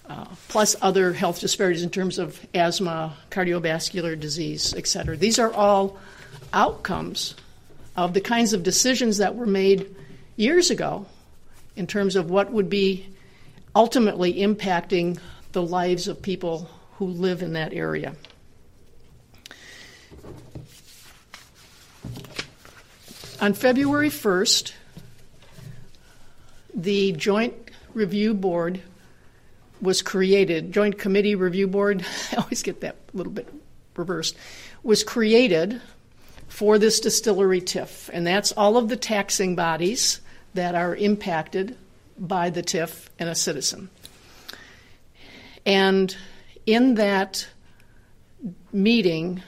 Uh, 0.06 0.26
plus 0.48 0.76
other 0.82 1.14
health 1.14 1.40
disparities 1.40 1.82
in 1.82 1.88
terms 1.88 2.18
of 2.18 2.38
asthma, 2.52 3.16
cardiovascular 3.30 4.18
disease, 4.20 4.74
et 4.76 4.86
cetera. 4.86 5.16
These 5.16 5.38
are 5.38 5.50
all 5.52 5.98
outcomes 6.52 7.34
of 7.96 8.12
the 8.12 8.20
kinds 8.20 8.52
of 8.52 8.62
decisions 8.62 9.16
that 9.16 9.34
were 9.34 9.46
made 9.46 9.94
years 10.36 10.70
ago 10.70 11.06
in 11.74 11.86
terms 11.86 12.16
of 12.16 12.30
what 12.30 12.52
would 12.52 12.68
be 12.68 13.08
ultimately 13.74 14.34
impacting 14.34 15.18
the 15.52 15.62
lives 15.62 16.06
of 16.06 16.20
people 16.20 16.68
who 16.96 17.06
live 17.06 17.42
in 17.42 17.54
that 17.54 17.72
area. 17.72 18.14
On 23.40 23.52
February 23.52 24.10
1st, 24.10 24.72
the 26.74 27.12
Joint 27.12 27.54
Review 27.92 28.34
Board 28.34 28.80
was 29.80 30.02
created, 30.02 30.72
Joint 30.72 30.98
Committee 30.98 31.34
Review 31.34 31.66
Board, 31.66 32.04
I 32.32 32.36
always 32.36 32.62
get 32.62 32.80
that 32.80 32.96
a 33.12 33.16
little 33.16 33.32
bit 33.32 33.48
reversed, 33.96 34.36
was 34.82 35.04
created 35.04 35.80
for 36.48 36.78
this 36.78 37.00
distillery 37.00 37.60
TIF. 37.60 38.10
And 38.12 38.26
that's 38.26 38.52
all 38.52 38.76
of 38.76 38.88
the 38.88 38.96
taxing 38.96 39.56
bodies 39.56 40.20
that 40.54 40.74
are 40.74 40.94
impacted 40.94 41.76
by 42.18 42.50
the 42.50 42.62
TIF 42.62 43.08
and 43.18 43.28
a 43.28 43.34
citizen. 43.34 43.90
And 45.66 46.16
in 46.66 46.94
that 46.94 47.48
meeting, 48.72 49.42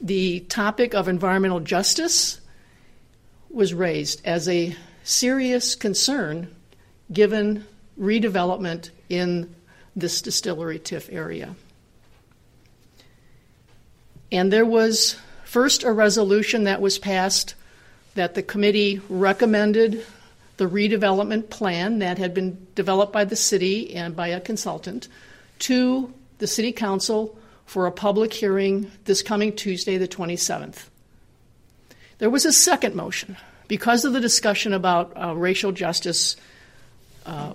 the 0.00 0.40
topic 0.40 0.94
of 0.94 1.08
environmental 1.08 1.60
justice 1.60 2.40
was 3.50 3.74
raised 3.74 4.22
as 4.24 4.48
a 4.48 4.76
serious 5.04 5.74
concern 5.74 6.54
given 7.12 7.66
redevelopment 8.02 8.90
in 9.08 9.54
this 9.94 10.20
distillery 10.20 10.78
TIF 10.78 11.08
area. 11.12 11.54
And 14.32 14.52
there 14.52 14.66
was 14.66 15.16
first 15.44 15.84
a 15.84 15.92
resolution 15.92 16.64
that 16.64 16.80
was 16.80 16.98
passed 16.98 17.54
that 18.14 18.34
the 18.34 18.42
committee 18.42 19.00
recommended 19.08 20.04
the 20.56 20.68
redevelopment 20.68 21.50
plan 21.50 22.00
that 22.00 22.18
had 22.18 22.34
been 22.34 22.66
developed 22.74 23.12
by 23.12 23.24
the 23.24 23.36
city 23.36 23.94
and 23.94 24.16
by 24.16 24.28
a 24.28 24.40
consultant 24.40 25.08
to 25.58 26.12
the 26.38 26.46
city 26.46 26.72
council 26.72 27.38
for 27.66 27.86
a 27.86 27.92
public 27.92 28.32
hearing 28.32 28.90
this 29.04 29.22
coming 29.22 29.54
Tuesday, 29.54 29.96
the 29.96 30.08
27th. 30.08 30.88
There 32.18 32.30
was 32.30 32.44
a 32.44 32.52
second 32.52 32.94
motion 32.94 33.36
because 33.68 34.04
of 34.04 34.12
the 34.12 34.20
discussion 34.20 34.72
about 34.72 35.12
uh, 35.16 35.34
racial 35.34 35.72
justice 35.72 36.36
uh, 37.24 37.52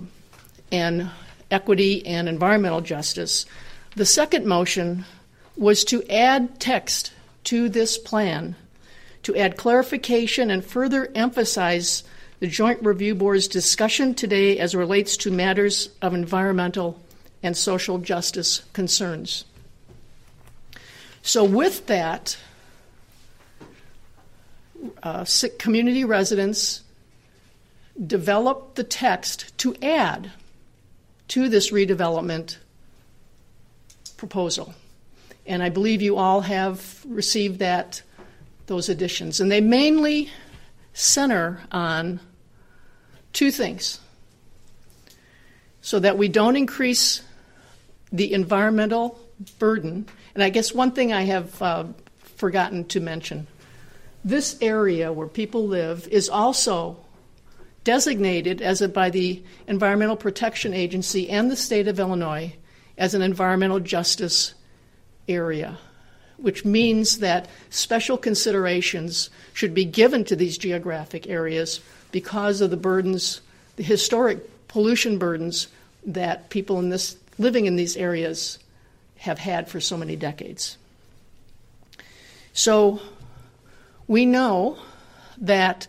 and 0.72 1.10
equity 1.50 2.06
and 2.06 2.28
environmental 2.28 2.82
justice. 2.82 3.46
The 3.96 4.06
second 4.06 4.46
motion 4.46 5.06
was 5.56 5.84
to 5.86 6.04
add 6.10 6.60
text 6.60 7.12
to 7.46 7.70
this 7.70 7.98
plan 7.98 8.56
to 9.28 9.36
add 9.36 9.58
clarification 9.58 10.50
and 10.50 10.64
further 10.64 11.12
emphasize 11.14 12.06
the 12.40 12.48
Joint 12.48 12.82
Review 12.82 13.14
Board's 13.14 13.50
discussion 13.50 14.16
today 14.16 14.58
as 14.58 14.74
relates 14.74 15.18
to 15.18 15.32
matters 15.32 15.90
of 16.02 16.14
environmental 16.14 16.98
and 17.44 17.58
social 17.58 17.98
justice 17.98 18.64
concerns. 18.72 19.44
So, 21.22 21.44
with 21.44 21.88
that, 21.88 22.38
uh, 25.04 25.26
community 25.60 26.06
residents 26.06 26.84
developed 28.06 28.76
the 28.76 28.86
text 28.86 29.58
to 29.58 29.76
add 29.82 30.32
to 31.30 31.50
this 31.50 31.72
redevelopment 31.72 32.58
proposal. 34.18 34.74
And 35.46 35.64
I 35.64 35.70
believe 35.70 36.02
you 36.02 36.18
all 36.18 36.42
have 36.42 37.06
received 37.08 37.60
that 37.60 38.02
those 38.66 38.90
additions. 38.90 39.40
And 39.40 39.52
they 39.52 39.62
mainly 39.62 40.30
center 40.94 41.62
on 41.72 42.20
two 43.34 43.52
things 43.52 44.00
so 45.82 46.00
that 46.00 46.18
we 46.18 46.28
don't 46.28 46.56
increase 46.56 47.22
the 48.12 48.34
environmental 48.34 49.20
burden. 49.60 50.08
And 50.34 50.44
I 50.44 50.50
guess 50.50 50.74
one 50.74 50.92
thing 50.92 51.14
I 51.14 51.24
have 51.24 51.62
uh, 51.62 51.86
forgotten 52.18 52.86
to 52.86 53.00
mention 53.00 53.48
this 54.24 54.58
area 54.62 55.14
where 55.14 55.28
people 55.28 55.68
live 55.68 56.08
is 56.10 56.28
also 56.28 56.98
designated 57.88 58.62
as 58.62 58.82
a, 58.82 58.90
by 58.90 59.10
the 59.10 59.42
Environmental 59.66 60.18
Protection 60.18 60.74
Agency 60.74 61.30
and 61.30 61.50
the 61.50 61.56
state 61.56 61.88
of 61.88 62.02
Illinois 62.02 62.54
as 62.98 63.14
an 63.14 63.22
environmental 63.22 63.80
justice 63.80 64.54
area, 65.30 65.78
which 66.36 66.66
means 66.66 67.20
that 67.20 67.48
special 67.70 68.18
considerations 68.18 69.30
should 69.54 69.74
be 69.74 69.86
given 69.86 70.26
to 70.26 70.36
these 70.36 70.58
geographic 70.58 71.30
areas 71.30 71.80
because 72.12 72.60
of 72.60 72.72
the 72.72 72.76
burdens, 72.76 73.40
the 73.78 73.84
historic 73.84 74.68
pollution 74.68 75.18
burdens 75.18 75.70
that 76.06 76.50
people 76.50 76.80
in 76.80 76.90
this 76.90 77.16
living 77.38 77.68
in 77.68 77.78
these 77.78 77.96
areas 77.96 78.60
have 79.16 79.40
had 79.40 79.70
for 79.70 79.80
so 79.80 79.96
many 79.96 80.18
decades. 80.18 80.78
So 82.52 83.00
we 84.08 84.26
know 84.26 84.78
that 85.38 85.88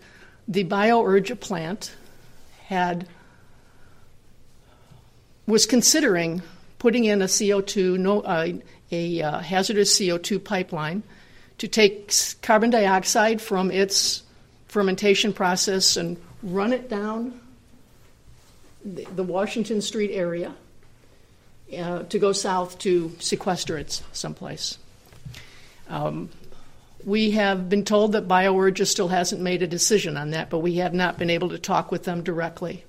the 0.48 0.64
BioUrja 0.64 1.38
plant 1.38 1.94
had 2.66 3.06
was 5.46 5.66
considering 5.66 6.42
putting 6.78 7.04
in 7.04 7.22
a 7.22 7.26
CO2 7.26 7.98
no, 7.98 8.20
uh, 8.20 8.48
a 8.90 9.22
uh, 9.22 9.38
hazardous 9.40 9.98
CO2 9.98 10.42
pipeline 10.42 11.02
to 11.58 11.68
take 11.68 12.12
carbon 12.42 12.70
dioxide 12.70 13.42
from 13.42 13.70
its 13.70 14.22
fermentation 14.68 15.32
process 15.32 15.96
and 15.96 16.16
run 16.42 16.72
it 16.72 16.88
down 16.88 17.40
the, 18.84 19.04
the 19.16 19.22
Washington 19.22 19.80
Street 19.80 20.12
area 20.12 20.54
uh, 21.76 22.02
to 22.04 22.18
go 22.18 22.32
south 22.32 22.78
to 22.78 23.12
sequester 23.18 23.76
it 23.76 24.02
someplace. 24.12 24.78
Um, 25.88 26.30
we 27.08 27.30
have 27.30 27.70
been 27.70 27.84
told 27.84 28.12
that 28.12 28.28
BioUrja 28.28 28.86
still 28.86 29.08
hasn't 29.08 29.40
made 29.40 29.62
a 29.62 29.66
decision 29.66 30.18
on 30.18 30.30
that, 30.32 30.50
but 30.50 30.58
we 30.58 30.76
have 30.76 30.92
not 30.92 31.18
been 31.18 31.30
able 31.30 31.48
to 31.48 31.58
talk 31.58 31.90
with 31.90 32.04
them 32.04 32.22
directly. 32.22 32.84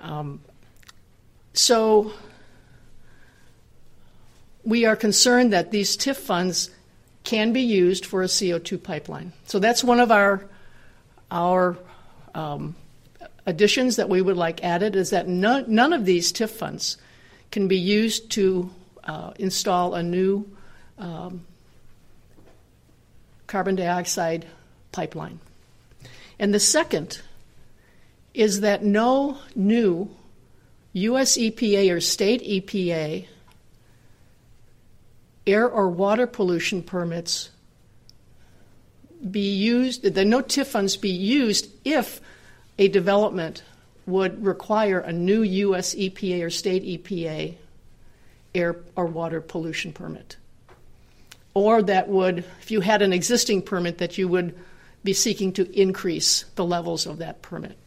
Um, 0.00 0.40
so 1.52 2.12
we 4.62 4.84
are 4.84 4.94
concerned 4.94 5.52
that 5.52 5.72
these 5.72 5.96
TIF 5.96 6.16
funds 6.16 6.70
can 7.24 7.52
be 7.52 7.62
used 7.62 8.06
for 8.06 8.22
a 8.22 8.26
CO2 8.26 8.80
pipeline. 8.80 9.32
So 9.46 9.58
that's 9.58 9.82
one 9.82 9.98
of 9.98 10.12
our 10.12 10.46
our 11.28 11.76
um, 12.36 12.76
additions 13.46 13.96
that 13.96 14.08
we 14.08 14.22
would 14.22 14.36
like 14.36 14.62
added 14.62 14.94
is 14.94 15.10
that 15.10 15.26
none, 15.26 15.64
none 15.66 15.92
of 15.92 16.04
these 16.04 16.32
TIF 16.32 16.50
funds 16.50 16.98
can 17.50 17.66
be 17.66 17.78
used 17.78 18.30
to 18.32 18.70
uh, 19.02 19.32
install 19.40 19.94
a 19.94 20.04
new 20.04 20.48
um, 20.98 21.44
carbon 23.46 23.76
dioxide 23.76 24.46
pipeline. 24.92 25.40
And 26.38 26.52
the 26.52 26.60
second 26.60 27.20
is 28.34 28.60
that 28.60 28.84
no 28.84 29.38
new 29.54 30.10
U.S. 30.92 31.36
EPA 31.36 31.92
or 31.92 32.00
state 32.00 32.42
EPA 32.42 33.26
air 35.46 35.68
or 35.68 35.88
water 35.88 36.26
pollution 36.26 36.82
permits 36.82 37.50
be 39.30 39.54
used, 39.54 40.02
that 40.02 40.24
no 40.26 40.42
TIF 40.42 40.66
funds 40.66 40.96
be 40.96 41.10
used 41.10 41.70
if 41.84 42.20
a 42.78 42.88
development 42.88 43.62
would 44.06 44.44
require 44.44 45.00
a 45.00 45.12
new 45.12 45.42
U.S. 45.42 45.94
EPA 45.94 46.44
or 46.44 46.50
state 46.50 46.84
EPA 46.84 47.54
air 48.54 48.76
or 48.94 49.06
water 49.06 49.40
pollution 49.40 49.92
permit. 49.92 50.36
Or 51.56 51.80
that 51.80 52.10
would, 52.10 52.44
if 52.60 52.70
you 52.70 52.82
had 52.82 53.00
an 53.00 53.14
existing 53.14 53.62
permit, 53.62 53.96
that 53.96 54.18
you 54.18 54.28
would 54.28 54.54
be 55.02 55.14
seeking 55.14 55.54
to 55.54 55.66
increase 55.72 56.44
the 56.54 56.66
levels 56.66 57.06
of 57.06 57.16
that 57.16 57.40
permit. 57.40 57.78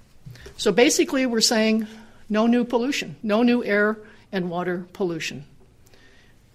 So 0.57 0.71
basically, 0.71 1.27
we're 1.27 1.39
saying 1.39 1.85
no 2.29 2.47
new 2.47 2.63
pollution, 2.63 3.15
no 3.21 3.43
new 3.43 3.63
air 3.63 3.99
and 4.31 4.49
water 4.49 4.87
pollution. 4.93 5.45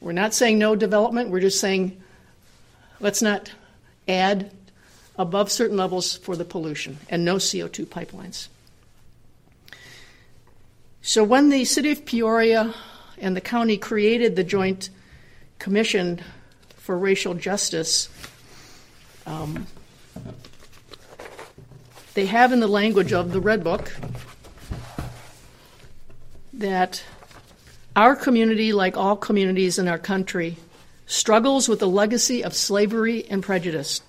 We're 0.00 0.10
not 0.10 0.34
saying 0.34 0.58
no 0.58 0.74
development, 0.74 1.30
we're 1.30 1.38
just 1.38 1.60
saying 1.60 2.02
let's 2.98 3.22
not 3.22 3.52
add 4.08 4.50
above 5.16 5.52
certain 5.52 5.76
levels 5.76 6.16
for 6.16 6.34
the 6.34 6.44
pollution 6.44 6.98
and 7.08 7.24
no 7.24 7.36
CO2 7.36 7.86
pipelines. 7.86 8.48
So 11.00 11.22
when 11.22 11.50
the 11.50 11.64
city 11.64 11.92
of 11.92 12.04
Peoria 12.04 12.74
and 13.18 13.36
the 13.36 13.40
county 13.40 13.76
created 13.76 14.34
the 14.34 14.42
Joint 14.42 14.90
Commission 15.60 16.20
for 16.84 16.98
Racial 16.98 17.32
Justice, 17.32 18.10
um, 19.26 19.66
they 22.12 22.26
have 22.26 22.52
in 22.52 22.60
the 22.60 22.68
language 22.68 23.10
of 23.10 23.32
the 23.32 23.40
Red 23.40 23.64
Book 23.64 23.90
that 26.52 27.02
our 27.96 28.14
community, 28.14 28.74
like 28.74 28.98
all 28.98 29.16
communities 29.16 29.78
in 29.78 29.88
our 29.88 29.96
country, 29.96 30.58
struggles 31.06 31.70
with 31.70 31.78
the 31.78 31.88
legacy 31.88 32.44
of 32.44 32.52
slavery 32.52 33.24
and 33.30 33.42
prejudice. 33.42 34.02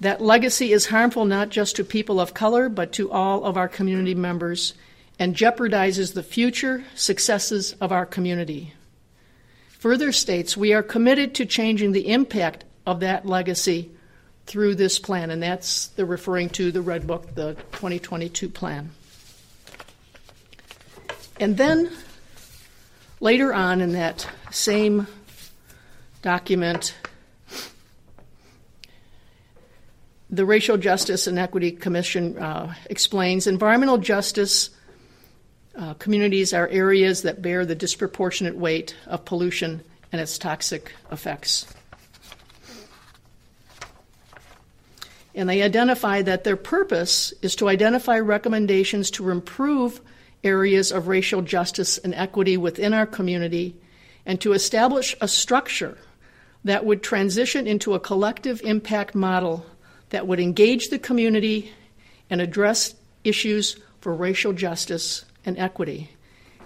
That 0.00 0.20
legacy 0.20 0.74
is 0.74 0.84
harmful 0.84 1.24
not 1.24 1.48
just 1.48 1.76
to 1.76 1.84
people 1.84 2.20
of 2.20 2.34
color, 2.34 2.68
but 2.68 2.92
to 2.92 3.10
all 3.10 3.46
of 3.46 3.56
our 3.56 3.68
community 3.68 4.14
members 4.14 4.74
and 5.18 5.34
jeopardizes 5.34 6.12
the 6.12 6.22
future 6.22 6.84
successes 6.94 7.72
of 7.80 7.92
our 7.92 8.04
community. 8.04 8.74
Further 9.86 10.10
states 10.10 10.56
we 10.56 10.72
are 10.72 10.82
committed 10.82 11.36
to 11.36 11.46
changing 11.46 11.92
the 11.92 12.08
impact 12.10 12.64
of 12.86 12.98
that 12.98 13.24
legacy 13.24 13.88
through 14.46 14.74
this 14.74 14.98
plan, 14.98 15.30
and 15.30 15.40
that's 15.40 15.86
the 15.86 16.04
referring 16.04 16.48
to 16.50 16.72
the 16.72 16.82
Red 16.82 17.06
Book, 17.06 17.36
the 17.36 17.54
2022 17.70 18.48
plan. 18.48 18.90
And 21.38 21.56
then 21.56 21.92
Later 23.20 23.54
on 23.54 23.80
in 23.80 23.92
that 23.92 24.28
same 24.50 25.06
document, 26.20 26.94
the 30.28 30.44
Racial 30.44 30.76
Justice 30.76 31.26
and 31.26 31.38
Equity 31.38 31.72
Commission 31.72 32.36
uh, 32.36 32.74
explains 32.90 33.46
environmental 33.46 33.96
justice 33.96 34.70
uh, 35.76 35.94
communities 35.94 36.54
are 36.54 36.68
areas 36.68 37.22
that 37.22 37.42
bear 37.42 37.66
the 37.66 37.74
disproportionate 37.74 38.56
weight 38.56 38.96
of 39.06 39.24
pollution 39.24 39.82
and 40.10 40.20
its 40.20 40.38
toxic 40.38 40.92
effects. 41.12 41.66
And 45.34 45.48
they 45.48 45.62
identify 45.62 46.22
that 46.22 46.44
their 46.44 46.56
purpose 46.56 47.34
is 47.42 47.54
to 47.56 47.68
identify 47.68 48.18
recommendations 48.18 49.10
to 49.12 49.28
improve 49.28 50.00
areas 50.42 50.90
of 50.92 51.08
racial 51.08 51.42
justice 51.42 51.98
and 51.98 52.14
equity 52.14 52.56
within 52.56 52.94
our 52.94 53.06
community 53.06 53.76
and 54.24 54.40
to 54.40 54.54
establish 54.54 55.14
a 55.20 55.28
structure 55.28 55.98
that 56.64 56.86
would 56.86 57.02
transition 57.02 57.66
into 57.66 57.94
a 57.94 58.00
collective 58.00 58.62
impact 58.62 59.14
model 59.14 59.66
that 60.08 60.26
would 60.26 60.40
engage 60.40 60.88
the 60.88 60.98
community 60.98 61.72
and 62.30 62.40
address 62.40 62.94
issues 63.24 63.76
for 64.00 64.14
racial 64.14 64.52
justice 64.52 65.24
and 65.46 65.56
equity. 65.58 66.10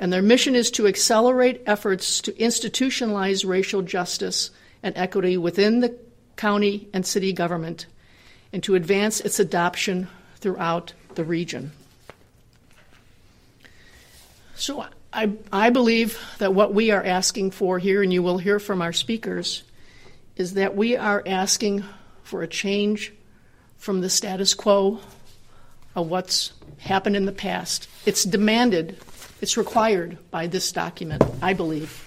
And 0.01 0.13
their 0.13 0.23
mission 0.23 0.57
is 0.57 0.71
to 0.73 0.87
accelerate 0.87 1.63
efforts 1.67 2.21
to 2.23 2.33
institutionalize 2.33 3.47
racial 3.47 3.83
justice 3.83 4.51
and 4.83 4.97
equity 4.97 5.37
within 5.37 5.81
the 5.81 5.97
county 6.37 6.89
and 6.95 7.05
city 7.05 7.35
government 7.35 7.87
and 8.53 8.63
to 8.63 8.75
advance 8.75 9.21
its 9.21 9.39
adoption 9.39 10.09
throughout 10.37 10.95
the 11.15 11.23
region. 11.23 11.71
So 14.55 14.87
I, 15.13 15.33
I 15.53 15.71
believe 15.71 16.19
that 16.39 16.55
what 16.55 16.73
we 16.73 16.91
are 16.91 17.05
asking 17.05 17.51
for 17.51 17.79
here, 17.79 18.03
and 18.03 18.13
you 18.13 18.23
will 18.23 18.39
hear 18.39 18.59
from 18.59 18.81
our 18.81 18.93
speakers, 18.93 19.63
is 20.37 20.55
that 20.55 20.77
we 20.77 20.97
are 20.97 21.23
asking 21.27 21.85
for 22.23 22.43
a 22.43 22.49
change 22.49 23.13
from 23.77 24.01
the 24.01 24.11
status 24.11 24.55
quo 24.55 25.01
of 25.95 26.09
what's 26.09 26.53
happened 26.79 27.17
in 27.17 27.27
the 27.27 27.33
past. 27.33 27.89
It's 28.07 28.25
demanded, 28.25 28.99
it's 29.41 29.57
required 29.57 30.19
by 30.31 30.47
this 30.47 30.73
document, 30.73 31.23
I 31.43 31.55
believe. 31.55 32.07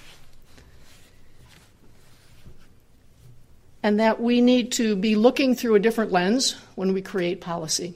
and 3.83 3.99
that 3.99 4.21
we 4.21 4.39
need 4.39 4.71
to 4.71 4.95
be 4.95 5.15
looking 5.15 5.53
through 5.53 5.75
a 5.75 5.79
different 5.79 6.11
lens 6.11 6.55
when 6.75 6.93
we 6.93 7.01
create 7.01 7.41
policy. 7.41 7.93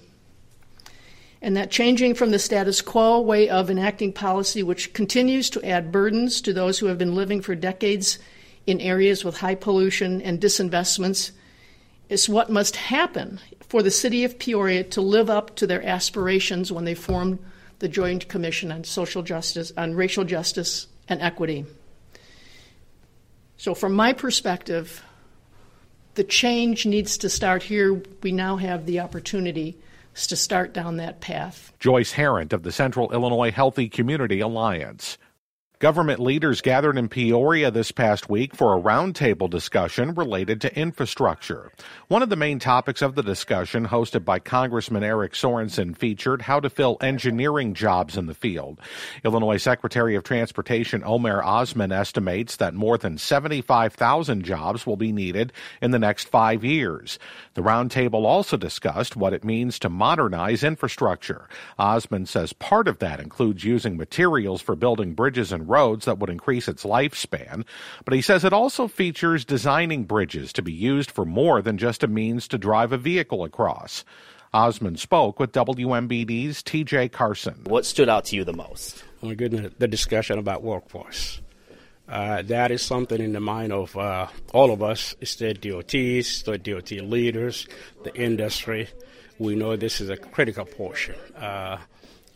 And 1.42 1.56
that 1.56 1.72
changing 1.72 2.16
from 2.16 2.32
the 2.32 2.40
status 2.40 2.82
quo 2.82 3.22
way 3.22 3.48
of 3.48 3.70
enacting 3.70 4.12
policy, 4.12 4.64
which 4.64 4.92
continues 4.94 5.50
to 5.52 5.64
add 5.64 5.92
burdens 5.92 6.42
to 6.42 6.52
those 6.52 6.78
who 6.78 6.88
have 6.88 6.98
been 6.98 7.16
living 7.16 7.42
for 7.42 7.56
decades 7.56 8.20
in 8.66 8.82
areas 8.82 9.24
with 9.24 9.38
high 9.38 9.56
pollution 9.56 10.22
and 10.22 10.42
disinvestments, 10.42 11.32
is 12.10 12.28
what 12.28 12.50
must 12.50 12.76
happen 12.76 13.40
for 13.68 13.84
the 13.84 13.92
city 13.92 14.24
of 14.24 14.40
Peoria 14.40 14.84
to 14.86 15.02
live 15.02 15.30
up 15.30 15.56
to 15.58 15.68
their 15.68 15.86
aspirations 15.86 16.72
when 16.72 16.86
they 16.86 16.96
formed 16.96 17.40
the 17.80 17.88
Joint 17.88 18.28
Commission 18.28 18.72
on 18.72 18.84
Social 18.84 19.22
Justice, 19.22 19.72
on 19.78 19.94
Racial 19.94 20.24
Justice 20.24 20.88
and 21.08 21.22
Equity. 21.22 21.66
So, 23.58 23.74
from 23.74 23.94
my 23.94 24.14
perspective, 24.14 25.04
the 26.16 26.24
change 26.24 26.86
needs 26.86 27.18
to 27.20 27.30
start 27.30 27.64
here. 27.64 28.02
We 28.22 28.32
now 28.32 28.58
have 28.58 28.86
the 28.86 29.00
opportunity 29.00 29.78
to 30.16 30.36
start 30.36 30.74
down 30.74 30.98
that 30.98 31.22
path. 31.22 31.72
Joyce 31.80 32.12
Harant 32.12 32.54
of 32.54 32.64
the 32.64 32.72
Central 32.72 33.12
Illinois 33.14 33.52
Healthy 33.52 33.90
Community 33.90 34.40
Alliance. 34.40 35.18
Government 35.80 36.20
leaders 36.20 36.62
gathered 36.62 36.98
in 36.98 37.08
Peoria 37.08 37.70
this 37.70 37.92
past 37.92 38.28
week 38.28 38.56
for 38.56 38.74
a 38.74 38.82
roundtable 38.82 39.48
discussion 39.48 40.16
related 40.16 40.60
to 40.62 40.76
infrastructure. 40.76 41.72
One 42.08 42.24
of 42.24 42.30
the 42.30 42.36
main 42.36 42.58
topics 42.58 43.04
of 43.04 43.14
the 43.14 43.22
discussion, 43.22 43.86
hosted 43.86 44.26
by 44.26 44.40
Congressman 44.40 45.04
Eric 45.04 45.34
Sorensen, 45.34 45.96
featured 45.96 46.42
how 46.42 46.60
to 46.62 46.72
fill 46.72 46.98
engineering 47.00 47.76
jobs 47.76 48.18
in 48.18 48.26
the 48.26 48.34
field. 48.34 48.80
Illinois 49.24 49.58
Secretary 49.58 50.16
of 50.16 50.24
Transportation 50.24 51.04
Omer 51.06 51.44
Osman 51.44 51.92
estimates 51.92 52.56
that 52.56 52.74
more 52.74 52.98
than 52.98 53.20
75,000 53.20 54.44
jobs 54.44 54.88
will 54.88 54.98
be 54.98 55.12
needed 55.12 55.54
in 55.80 55.92
the 55.92 56.00
next 56.00 56.28
five 56.28 56.64
years. 56.64 57.20
The 57.54 57.62
roundtable 57.62 58.26
also 58.26 58.58
discussed 58.58 59.16
what 59.16 59.34
it 59.34 59.44
means 59.44 59.78
to 59.80 59.90
modernize 59.90 60.64
infrastructure. 60.64 61.48
Osman 61.78 62.26
says 62.26 62.52
part 62.52 62.88
of 62.88 62.98
that 62.98 63.20
includes 63.20 63.64
using 63.64 63.96
materials 63.96 64.60
for 64.60 64.76
building 64.76 65.14
bridges 65.14 65.52
and 65.52 65.67
roads 65.68 66.06
that 66.06 66.20
would 66.20 66.30
increase 66.30 66.68
its 66.68 66.84
lifespan, 66.84 67.66
but 68.06 68.14
he 68.14 68.22
says 68.22 68.44
it 68.44 68.54
also 68.54 68.88
features 68.88 69.46
designing 69.46 70.04
bridges 70.04 70.54
to 70.54 70.62
be 70.62 70.74
used 70.74 71.12
for 71.12 71.26
more 71.26 71.62
than 71.62 71.78
just 71.78 72.04
a 72.04 72.08
means 72.08 72.48
to 72.48 72.58
drive 72.58 72.92
a 72.92 72.98
vehicle 72.98 73.44
across. 73.44 74.04
Osman 74.54 74.98
spoke 74.98 75.40
with 75.40 75.52
WMBD's 75.52 76.64
TJ 76.64 77.12
Carson. 77.12 77.62
What 77.66 77.86
stood 77.86 78.10
out 78.10 78.26
to 78.26 78.36
you 78.36 78.44
the 78.44 78.54
most? 78.54 79.04
Oh 79.22 79.28
my 79.28 79.36
goodness, 79.36 79.74
the 79.78 79.88
discussion 79.88 80.40
about 80.40 80.64
workforce. 80.64 81.42
Uh, 82.08 82.42
that 82.44 82.72
is 82.72 82.82
something 82.82 83.22
in 83.22 83.34
the 83.34 83.40
mind 83.40 83.74
of 83.74 83.96
uh, 83.98 84.28
all 84.54 84.72
of 84.72 84.82
us, 84.82 85.16
state 85.24 85.60
DOTs, 85.62 86.28
state 86.28 86.64
DOT 86.64 86.92
leaders, 86.92 87.68
the 88.04 88.16
industry. 88.16 88.88
We 89.40 89.56
know 89.56 89.76
this 89.76 90.00
is 90.00 90.10
a 90.10 90.16
critical 90.16 90.66
portion. 90.66 91.16
Uh, 91.36 91.78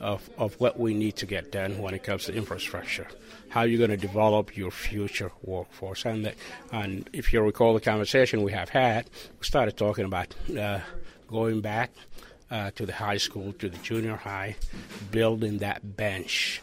of, 0.02 0.30
of 0.38 0.60
what 0.60 0.80
we 0.80 0.94
need 0.94 1.16
to 1.18 1.26
get 1.26 1.52
done 1.52 1.78
when 1.80 1.94
it 1.94 2.04
comes 2.04 2.26
to 2.26 2.34
infrastructure. 2.34 3.08
How 3.50 3.62
you're 3.64 3.78
going 3.78 3.98
to 3.98 4.08
develop 4.08 4.58
your 4.58 4.72
future 4.72 5.32
workforce. 5.44 6.06
And, 6.06 6.26
the, 6.26 6.34
and 6.72 7.10
if 7.14 7.32
you 7.32 7.42
recall 7.42 7.74
the 7.74 7.82
conversation 7.82 8.42
we 8.42 8.52
have 8.52 8.70
had, 8.70 9.10
we 9.40 9.46
started 9.46 9.78
talking 9.78 10.06
about 10.06 10.34
uh, 10.58 10.80
going 11.28 11.62
back 11.62 11.92
uh, 12.50 12.72
to 12.72 12.86
the 12.86 12.94
high 12.94 13.18
school, 13.18 13.54
to 13.54 13.70
the 13.70 13.78
junior 13.78 14.16
high, 14.16 14.56
building 15.12 15.60
that 15.60 15.96
bench 15.96 16.62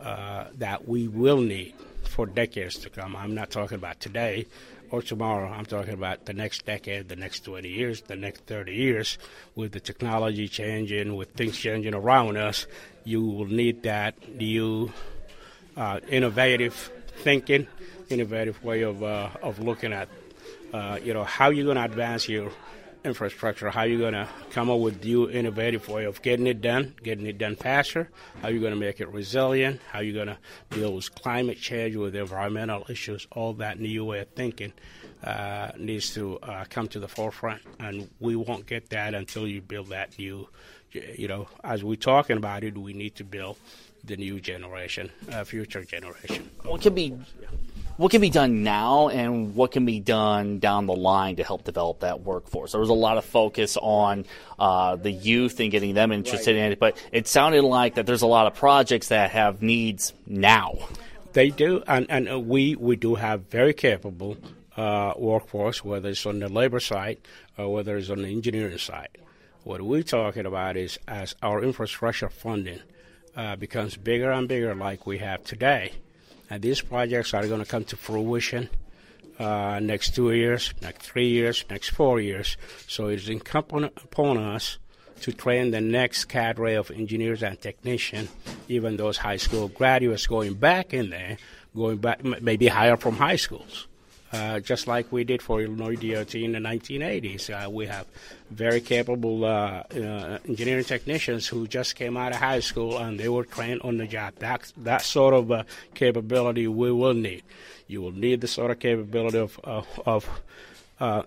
uh, 0.00 0.46
that 0.58 0.88
we 0.88 1.08
will 1.08 1.40
need 1.40 1.74
for 2.08 2.26
decades 2.26 2.78
to 2.78 2.90
come. 2.90 3.14
I'm 3.14 3.34
not 3.34 3.50
talking 3.50 3.76
about 3.76 4.00
today, 4.00 4.46
or 4.92 5.00
tomorrow. 5.00 5.48
I'm 5.48 5.64
talking 5.64 5.94
about 5.94 6.26
the 6.26 6.34
next 6.34 6.66
decade, 6.66 7.08
the 7.08 7.16
next 7.16 7.40
20 7.40 7.68
years, 7.68 8.02
the 8.02 8.14
next 8.14 8.44
30 8.46 8.74
years. 8.74 9.18
With 9.56 9.72
the 9.72 9.80
technology 9.80 10.46
changing, 10.46 11.16
with 11.16 11.30
things 11.30 11.56
changing 11.56 11.94
around 11.94 12.36
us, 12.36 12.66
you 13.02 13.22
will 13.22 13.46
need 13.46 13.82
that 13.84 14.14
new 14.36 14.92
uh, 15.76 16.00
innovative 16.08 16.92
thinking, 17.22 17.66
innovative 18.10 18.62
way 18.62 18.82
of 18.82 19.02
uh, 19.02 19.30
of 19.42 19.58
looking 19.58 19.94
at, 19.94 20.08
uh, 20.74 20.98
you 21.02 21.14
know, 21.14 21.24
how 21.24 21.48
you're 21.48 21.64
going 21.64 21.78
to 21.78 21.84
advance 21.84 22.28
your 22.28 22.52
infrastructure, 23.04 23.70
how 23.70 23.82
you're 23.82 23.98
going 23.98 24.12
to 24.12 24.28
come 24.50 24.70
up 24.70 24.80
with 24.80 25.04
new 25.04 25.28
innovative 25.28 25.88
way 25.88 26.04
of 26.04 26.22
getting 26.22 26.46
it 26.46 26.60
done, 26.60 26.94
getting 27.02 27.26
it 27.26 27.38
done 27.38 27.56
faster, 27.56 28.08
how 28.40 28.48
you're 28.48 28.60
going 28.60 28.72
to 28.72 28.78
make 28.78 29.00
it 29.00 29.08
resilient, 29.08 29.80
how 29.90 30.00
you're 30.00 30.14
going 30.24 30.28
to 30.28 30.38
deal 30.70 30.94
with 30.94 31.14
climate 31.14 31.58
change, 31.58 31.96
with 31.96 32.14
environmental 32.14 32.84
issues, 32.88 33.26
all 33.32 33.52
that 33.54 33.80
new 33.80 34.04
way 34.04 34.20
of 34.20 34.28
thinking 34.30 34.72
uh, 35.24 35.72
needs 35.78 36.14
to 36.14 36.38
uh, 36.40 36.64
come 36.70 36.88
to 36.88 37.00
the 37.00 37.08
forefront. 37.08 37.62
And 37.78 38.08
we 38.20 38.36
won't 38.36 38.66
get 38.66 38.90
that 38.90 39.14
until 39.14 39.46
you 39.46 39.60
build 39.60 39.88
that 39.88 40.18
new, 40.18 40.48
you 40.92 41.28
know, 41.28 41.48
as 41.64 41.82
we're 41.82 41.96
talking 41.96 42.36
about 42.36 42.64
it, 42.64 42.76
we 42.76 42.92
need 42.92 43.16
to 43.16 43.24
build 43.24 43.56
the 44.04 44.16
new 44.16 44.40
generation, 44.40 45.10
uh, 45.30 45.44
future 45.44 45.84
generation. 45.84 46.50
What 46.64 46.82
can 46.82 46.94
be 46.94 47.16
what 48.02 48.10
can 48.10 48.20
be 48.20 48.30
done 48.30 48.64
now 48.64 49.08
and 49.10 49.54
what 49.54 49.70
can 49.70 49.86
be 49.86 50.00
done 50.00 50.58
down 50.58 50.86
the 50.86 50.92
line 50.92 51.36
to 51.36 51.44
help 51.44 51.62
develop 51.62 52.00
that 52.00 52.22
workforce? 52.22 52.72
There 52.72 52.80
was 52.80 52.90
a 52.90 52.94
lot 52.94 53.16
of 53.16 53.24
focus 53.24 53.76
on 53.80 54.24
uh, 54.58 54.96
the 54.96 55.12
youth 55.12 55.60
and 55.60 55.70
getting 55.70 55.94
them 55.94 56.10
interested 56.10 56.56
right. 56.56 56.64
in 56.64 56.72
it, 56.72 56.80
but 56.80 57.00
it 57.12 57.28
sounded 57.28 57.62
like 57.62 57.94
that 57.94 58.04
there's 58.04 58.22
a 58.22 58.26
lot 58.26 58.48
of 58.48 58.54
projects 58.54 59.10
that 59.10 59.30
have 59.30 59.62
needs 59.62 60.14
now. 60.26 60.78
They 61.32 61.50
do, 61.50 61.84
and, 61.86 62.06
and 62.10 62.48
we, 62.48 62.74
we 62.74 62.96
do 62.96 63.14
have 63.14 63.42
very 63.42 63.72
capable 63.72 64.36
uh, 64.76 65.14
workforce, 65.16 65.84
whether 65.84 66.08
it's 66.08 66.26
on 66.26 66.40
the 66.40 66.48
labor 66.48 66.80
side 66.80 67.18
or 67.56 67.72
whether 67.72 67.96
it's 67.96 68.10
on 68.10 68.22
the 68.22 68.28
engineering 68.28 68.78
side. 68.78 69.16
What 69.62 69.80
we're 69.80 70.02
talking 70.02 70.44
about 70.44 70.76
is 70.76 70.98
as 71.06 71.36
our 71.40 71.62
infrastructure 71.62 72.30
funding 72.30 72.80
uh, 73.36 73.54
becomes 73.54 73.96
bigger 73.96 74.32
and 74.32 74.48
bigger, 74.48 74.74
like 74.74 75.06
we 75.06 75.18
have 75.18 75.44
today, 75.44 75.92
and 76.52 76.60
these 76.60 76.82
projects 76.82 77.32
are 77.32 77.46
going 77.46 77.64
to 77.64 77.66
come 77.66 77.82
to 77.82 77.96
fruition 77.96 78.68
uh, 79.38 79.80
next 79.80 80.14
two 80.14 80.32
years, 80.32 80.74
next 80.82 81.00
three 81.00 81.28
years, 81.28 81.64
next 81.70 81.88
four 81.88 82.20
years. 82.20 82.58
So 82.86 83.06
it's 83.06 83.28
incumbent 83.28 83.94
upon 83.96 84.36
us 84.36 84.76
to 85.22 85.32
train 85.32 85.70
the 85.70 85.80
next 85.80 86.26
cadre 86.26 86.74
of 86.74 86.90
engineers 86.90 87.42
and 87.42 87.58
technicians, 87.58 88.28
even 88.68 88.98
those 88.98 89.16
high 89.16 89.38
school 89.38 89.68
graduates 89.68 90.26
going 90.26 90.52
back 90.52 90.92
in 90.92 91.08
there, 91.08 91.38
going 91.74 91.96
back, 91.96 92.22
maybe 92.22 92.66
higher 92.66 92.98
from 92.98 93.16
high 93.16 93.36
schools. 93.36 93.86
Uh, 94.32 94.60
just 94.60 94.86
like 94.86 95.12
we 95.12 95.24
did 95.24 95.42
for 95.42 95.60
Illinois 95.60 95.94
DOT 95.94 96.34
in 96.36 96.52
the 96.52 96.58
1980s. 96.58 97.50
Uh, 97.50 97.68
we 97.68 97.84
have 97.86 98.06
very 98.50 98.80
capable 98.80 99.44
uh, 99.44 99.82
uh, 99.94 100.38
engineering 100.48 100.84
technicians 100.84 101.46
who 101.46 101.66
just 101.66 101.96
came 101.96 102.16
out 102.16 102.32
of 102.32 102.38
high 102.38 102.60
school 102.60 102.96
and 102.96 103.20
they 103.20 103.28
were 103.28 103.44
trained 103.44 103.82
on 103.82 103.98
the 103.98 104.06
job. 104.06 104.34
That, 104.38 104.72
that 104.78 105.02
sort 105.02 105.34
of 105.34 105.66
capability 105.94 106.66
we 106.66 106.90
will 106.90 107.12
need. 107.12 107.42
You 107.86 108.00
will 108.00 108.12
need 108.12 108.40
the 108.40 108.48
sort 108.48 108.70
of 108.70 108.78
capability 108.78 109.36
of, 109.36 109.60
of 110.06 110.40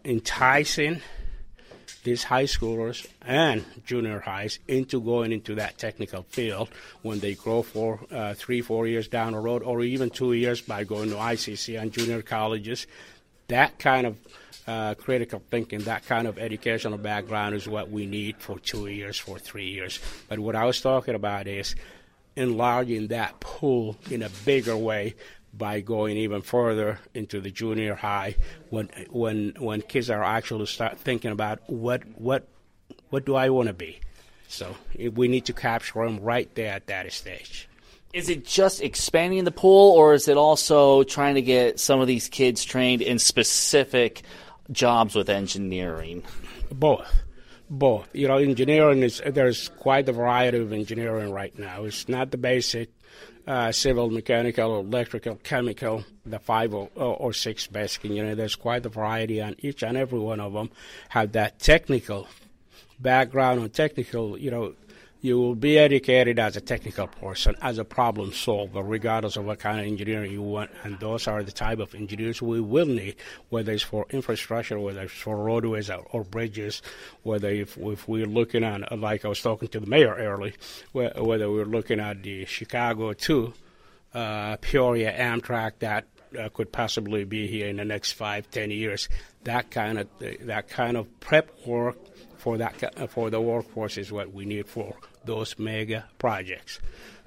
enticing 0.03 1.01
these 2.05 2.23
high 2.23 2.45
schoolers 2.45 3.05
and 3.25 3.65
junior 3.85 4.21
highs 4.21 4.59
into 4.67 5.01
going 5.01 5.33
into 5.33 5.55
that 5.55 5.77
technical 5.77 6.23
field 6.29 6.69
when 7.01 7.19
they 7.19 7.33
grow 7.33 7.61
for 7.61 7.99
uh, 8.11 8.33
three, 8.33 8.61
four 8.61 8.87
years 8.87 9.09
down 9.09 9.33
the 9.33 9.39
road, 9.39 9.63
or 9.63 9.81
even 9.81 10.09
two 10.09 10.31
years 10.31 10.61
by 10.61 10.85
going 10.85 11.09
to 11.09 11.15
ICC 11.15 11.81
and 11.81 11.91
junior 11.91 12.21
colleges. 12.21 12.87
That 13.47 13.77
kind 13.77 14.07
of 14.07 14.17
uh, 14.67 14.93
critical 14.95 15.41
thinking, 15.51 15.79
that 15.81 16.05
kind 16.05 16.27
of 16.27 16.39
educational 16.39 16.97
background 16.97 17.55
is 17.55 17.67
what 17.67 17.91
we 17.91 18.05
need 18.05 18.37
for 18.37 18.59
two 18.59 18.87
years, 18.87 19.17
for 19.17 19.37
three 19.37 19.69
years. 19.69 19.99
But 20.29 20.39
what 20.39 20.55
I 20.55 20.65
was 20.65 20.79
talking 20.79 21.15
about 21.15 21.47
is 21.47 21.75
enlarging 22.35 23.07
that 23.07 23.39
pool 23.39 23.97
in 24.09 24.21
a 24.21 24.29
bigger 24.45 24.77
way 24.77 25.15
by 25.57 25.81
going 25.81 26.17
even 26.17 26.41
further 26.41 26.99
into 27.13 27.39
the 27.39 27.51
junior 27.51 27.95
high 27.95 28.35
when 28.69 28.89
when 29.09 29.53
when 29.57 29.81
kids 29.81 30.09
are 30.09 30.23
actually 30.23 30.65
start 30.65 30.97
thinking 30.99 31.31
about 31.31 31.59
what 31.67 32.03
what 32.15 32.47
what 33.09 33.25
do 33.25 33.35
I 33.35 33.49
want 33.49 33.67
to 33.67 33.73
be. 33.73 33.99
So 34.47 34.75
we 35.13 35.27
need 35.27 35.45
to 35.45 35.53
capture 35.53 36.05
them 36.05 36.19
right 36.19 36.53
there 36.55 36.73
at 36.73 36.87
that 36.87 37.11
stage. 37.11 37.67
Is 38.13 38.29
it 38.29 38.45
just 38.45 38.81
expanding 38.81 39.43
the 39.43 39.51
pool, 39.51 39.91
or 39.91 40.13
is 40.13 40.27
it 40.27 40.37
also 40.37 41.03
trying 41.03 41.35
to 41.35 41.41
get 41.41 41.79
some 41.79 41.99
of 41.99 42.07
these 42.07 42.29
kids 42.29 42.63
trained 42.63 43.01
in 43.01 43.19
specific 43.19 44.21
jobs 44.71 45.15
with 45.15 45.29
engineering? 45.29 46.23
Both 46.71 47.25
both. 47.69 48.07
You 48.13 48.27
know, 48.27 48.37
engineering 48.37 49.03
is 49.03 49.21
there's 49.25 49.69
quite 49.69 50.07
a 50.09 50.13
variety 50.13 50.59
of 50.59 50.71
engineering 50.71 51.31
right 51.31 51.57
now. 51.57 51.85
It's 51.85 52.07
not 52.07 52.31
the 52.31 52.37
basic 52.37 52.89
uh, 53.47 53.71
civil, 53.71 54.09
mechanical, 54.09 54.79
electrical, 54.79 55.35
chemical, 55.43 56.03
the 56.25 56.39
five 56.39 56.73
or, 56.73 56.89
or, 56.95 57.33
six 57.33 57.67
basically. 57.67 58.17
You 58.17 58.35
there's 58.35 58.55
quite 58.55 58.85
a 58.85 58.89
variety, 58.89 59.39
and 59.39 59.55
each 59.63 59.83
and 59.83 59.97
every 59.97 60.19
one 60.19 60.39
of 60.39 60.53
them 60.53 60.71
have 61.09 61.33
that 61.33 61.59
technical 61.59 62.27
background 62.99 63.61
and 63.61 63.73
technical, 63.73 64.37
you 64.37 64.51
know, 64.51 64.73
you 65.25 65.39
will 65.39 65.55
be 65.55 65.79
educated 65.79 66.37
as 66.37 66.55
a 66.55 66.61
technical 66.61 67.07
person, 67.07 67.55
as 67.59 67.79
a 67.79 67.83
problem 67.83 68.31
solver, 68.31 68.83
regardless 68.83 69.35
of 69.35 69.43
what 69.43 69.57
kind 69.57 69.79
of 69.79 69.87
engineering 69.87 70.31
you 70.31 70.41
want. 70.43 70.69
And 70.83 70.99
those 70.99 71.27
are 71.27 71.41
the 71.41 71.51
type 71.51 71.79
of 71.79 71.95
engineers 71.95 72.43
we 72.43 72.61
will 72.61 72.85
need, 72.85 73.15
whether 73.49 73.71
it's 73.71 73.81
for 73.81 74.05
infrastructure, 74.11 74.79
whether 74.79 75.01
it's 75.01 75.13
for 75.13 75.35
roadways 75.35 75.89
or, 75.89 76.05
or 76.11 76.23
bridges, 76.23 76.83
whether 77.23 77.49
if, 77.49 77.75
if 77.75 78.07
we're 78.07 78.27
looking 78.27 78.63
at, 78.63 78.97
like 78.99 79.25
I 79.25 79.29
was 79.29 79.41
talking 79.41 79.67
to 79.69 79.79
the 79.79 79.87
mayor 79.87 80.13
early, 80.13 80.53
whether 80.91 81.49
we're 81.49 81.65
looking 81.65 81.99
at 81.99 82.21
the 82.21 82.45
Chicago 82.45 83.13
to 83.13 83.53
uh, 84.13 84.57
Peoria 84.57 85.11
Amtrak 85.11 85.79
that 85.79 86.05
uh, 86.39 86.49
could 86.49 86.71
possibly 86.71 87.23
be 87.23 87.47
here 87.47 87.67
in 87.67 87.77
the 87.77 87.85
next 87.85 88.11
five, 88.11 88.49
ten 88.51 88.69
years. 88.69 89.09
That 89.43 89.71
kind 89.71 89.97
of 89.97 90.07
that 90.41 90.69
kind 90.69 90.97
of 90.97 91.19
prep 91.19 91.49
work 91.65 91.97
for 92.45 92.59
that 92.59 93.09
for 93.09 93.31
the 93.31 93.41
workforce 93.41 93.97
is 93.97 94.11
what 94.11 94.31
we 94.31 94.45
need 94.45 94.67
for 94.67 94.93
those 95.23 95.57
mega 95.57 96.05
projects. 96.19 96.79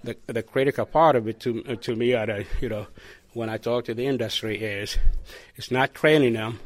The 0.04 0.16
the 0.28 0.44
critical 0.44 0.86
part 0.86 1.16
of 1.16 1.26
it 1.26 1.40
to 1.40 1.74
to 1.74 1.96
me, 1.96 2.14
are 2.14 2.44
you 2.60 2.68
know, 2.68 2.86
when 3.32 3.48
I 3.50 3.56
talk 3.58 3.86
to 3.86 3.94
the 3.94 4.06
industry 4.06 4.62
is, 4.62 4.96
it's 5.56 5.72
not 5.72 5.92
training 5.92 6.34
them 6.34 6.60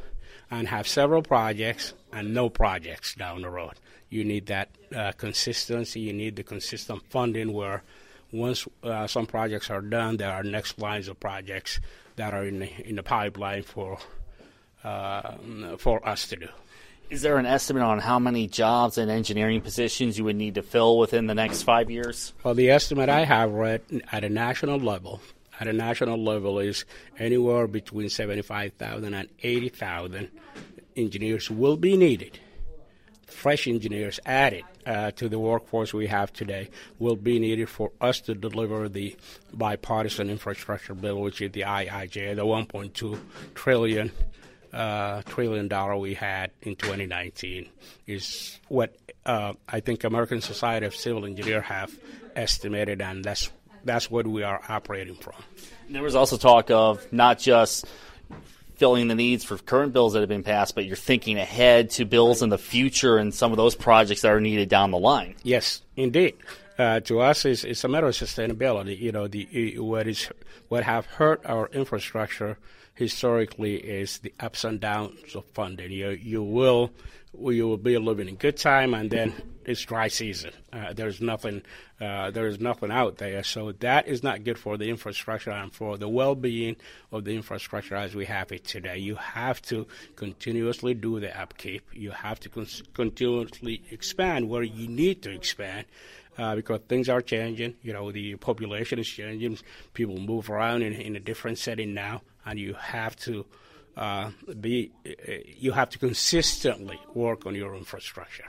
and 0.50 0.68
have 0.68 0.86
several 0.86 1.22
projects 1.22 1.94
and 2.12 2.34
no 2.34 2.50
projects 2.50 3.14
down 3.14 3.40
the 3.40 3.48
road. 3.48 3.72
You 4.10 4.22
need 4.22 4.44
that 4.48 4.68
uh, 4.94 5.12
consistency. 5.12 6.00
You 6.00 6.12
need 6.12 6.36
the 6.36 6.42
consistent 6.42 7.02
funding 7.08 7.54
where 7.54 7.82
once 8.32 8.68
uh, 8.82 9.06
some 9.06 9.24
projects 9.24 9.70
are 9.70 9.80
done, 9.80 10.18
there 10.18 10.30
are 10.30 10.42
next 10.42 10.78
lines 10.78 11.08
of 11.08 11.18
projects 11.18 11.80
that 12.16 12.34
are 12.34 12.44
in 12.44 12.58
the, 12.58 12.88
in 12.88 12.96
the 12.96 13.02
pipeline 13.02 13.62
for 13.62 13.96
uh, 14.84 15.36
for 15.78 16.06
us 16.06 16.28
to 16.28 16.36
do. 16.36 16.48
Is 17.10 17.22
there 17.22 17.36
an 17.36 17.46
estimate 17.46 17.82
on 17.82 17.98
how 17.98 18.18
many 18.18 18.46
jobs 18.46 18.96
and 18.96 19.10
engineering 19.10 19.60
positions 19.60 20.16
you 20.16 20.24
would 20.24 20.36
need 20.36 20.54
to 20.54 20.62
fill 20.62 20.98
within 20.98 21.26
the 21.26 21.34
next 21.34 21.62
five 21.62 21.90
years? 21.90 22.32
Well, 22.42 22.54
the 22.54 22.70
estimate 22.70 23.08
I 23.08 23.24
have 23.24 23.52
read 23.52 23.82
at 24.10 24.24
a 24.24 24.30
national 24.30 24.78
level, 24.78 25.20
at 25.60 25.68
a 25.68 25.72
national 25.72 26.22
level, 26.22 26.58
is 26.58 26.86
anywhere 27.18 27.66
between 27.66 28.08
75,000 28.08 29.12
and 29.12 29.28
80,000 29.42 30.30
engineers 30.96 31.50
will 31.50 31.76
be 31.76 31.96
needed. 31.96 32.38
Fresh 33.26 33.66
engineers 33.66 34.20
added 34.24 34.64
uh, 34.86 35.10
to 35.12 35.28
the 35.28 35.38
workforce 35.38 35.92
we 35.92 36.06
have 36.06 36.32
today 36.32 36.68
will 36.98 37.16
be 37.16 37.38
needed 37.38 37.68
for 37.68 37.92
us 38.00 38.20
to 38.22 38.34
deliver 38.34 38.88
the 38.88 39.16
bipartisan 39.52 40.30
infrastructure 40.30 40.94
bill, 40.94 41.20
which 41.20 41.40
is 41.40 41.52
the 41.52 41.62
IIJ, 41.62 42.36
the 42.36 42.44
1.2 42.44 43.18
trillion 43.54 44.12
uh, 44.72 45.22
trillion 45.22 45.68
dollar 45.68 45.96
we 45.96 46.14
had 46.14 46.50
in 46.62 46.76
2019 46.76 47.68
is 48.06 48.58
what 48.68 48.96
uh, 49.26 49.52
I 49.68 49.80
think 49.80 50.04
American 50.04 50.40
Society 50.40 50.87
of 50.87 50.94
Civil 50.94 51.24
Engineers 51.26 51.64
have 51.64 51.92
estimated, 52.35 53.00
and 53.00 53.24
that's 53.24 53.50
that's 53.85 54.11
what 54.11 54.26
we 54.26 54.42
are 54.42 54.61
operating 54.68 55.14
from. 55.16 55.35
There 55.90 56.02
was 56.02 56.14
also 56.14 56.37
talk 56.37 56.70
of 56.70 57.12
not 57.12 57.38
just 57.38 57.87
filling 58.76 59.08
the 59.08 59.14
needs 59.14 59.44
for 59.44 59.58
current 59.58 59.92
bills 59.92 60.14
that 60.14 60.20
have 60.20 60.28
been 60.28 60.42
passed, 60.42 60.74
but 60.74 60.85
you're 60.85 60.96
thinking 60.96 61.38
ahead 61.38 61.90
to 61.90 62.04
bills 62.04 62.42
in 62.42 62.48
the 62.48 62.58
future 62.58 63.16
and 63.16 63.32
some 63.35 63.52
of 63.52 63.56
those 63.56 63.74
projects 63.74 64.22
that 64.22 64.32
are 64.32 64.40
needed 64.40 64.68
down 64.68 64.90
the 64.90 64.98
line. 64.98 65.35
Yes, 65.42 65.82
indeed. 65.96 66.37
Uh, 66.78 67.00
to 67.00 67.20
us, 67.20 67.44
it's, 67.44 67.64
it's, 67.64 67.85
a 67.85 67.88
matter 67.88 68.06
of 68.06 68.14
sustainability. 68.14 68.98
You 68.98 69.12
know, 69.12 69.28
the 69.28 69.78
what 69.78 70.08
is 70.08 70.28
what 70.68 70.82
have 70.85 71.06
hurt 71.06 71.42
our 71.44 71.68
infrastructure 71.68 72.56
historically 72.94 73.76
is 73.76 74.18
the 74.18 74.33
ups 74.40 74.64
and 74.64 74.81
downs 74.81 75.35
of 75.35 75.44
funding. 75.46 75.92
You 75.92 76.11
you 76.11 76.42
will 76.42 76.90
you 77.35 77.66
will 77.66 77.78
be 77.78 77.96
living 77.96 78.28
in 78.28 78.37
good 78.37 78.57
time, 78.57 78.92
and 78.92 79.11
then 79.11 79.33
it's 79.64 79.83
dry 79.83 80.09
season. 80.09 80.52
Uh, 80.72 80.92
there's 80.92 81.20
nothing 81.20 81.62
uh, 82.00 82.31
there 82.31 82.46
is 82.46 82.61
nothing 82.61 82.90
out 82.90 83.18
there, 83.18 83.42
so 83.42 83.72
that 83.72 84.07
is 84.09 84.22
not 84.22 84.44
good 84.44 84.59
for 84.59 84.76
the 84.76 84.90
infrastructure 84.90 85.50
and 85.50 85.72
for 85.72 85.96
the 85.96 86.09
well-being 86.09 86.76
of 87.11 87.24
the 87.24 87.35
infrastructure 87.35 87.94
as 87.94 88.14
we 88.14 88.26
have 88.26 88.52
it 88.52 88.64
today. 88.64 88.98
You 88.98 89.14
have 89.14 89.62
to 89.62 89.87
continuously 90.16 90.94
do 90.94 91.20
the 91.20 91.38
upkeep. 91.38 91.88
You 91.92 92.11
have 92.11 92.40
to 92.40 92.48
con- 92.48 92.66
continuously 92.92 93.83
expand 93.90 94.48
where 94.48 94.62
you 94.62 94.88
need 94.88 95.22
to 95.22 95.31
expand. 95.31 95.87
Uh, 96.38 96.57
because 96.57 96.81
things 96.88 97.11
are 97.11 97.20
changing. 97.20 97.74
You 97.83 97.92
know, 97.92 98.11
the 98.11 98.37
population 98.37 98.98
is 98.98 99.07
changing. 99.07 99.59
People 99.92 100.16
move 100.16 100.48
around 100.48 100.81
in, 100.81 100.94
in 100.94 101.14
a 101.14 101.20
different 101.20 101.59
setting 101.59 101.92
now 101.92 102.22
and 102.44 102.59
you 102.59 102.74
have 102.74 103.16
to 103.16 103.46
uh, 103.96 104.31
be 104.61 104.90
you 105.59 105.72
have 105.72 105.90
to 105.90 105.98
consistently 105.98 106.98
work 107.14 107.46
on 107.46 107.55
your 107.55 107.74
infrastructure. 107.74 108.46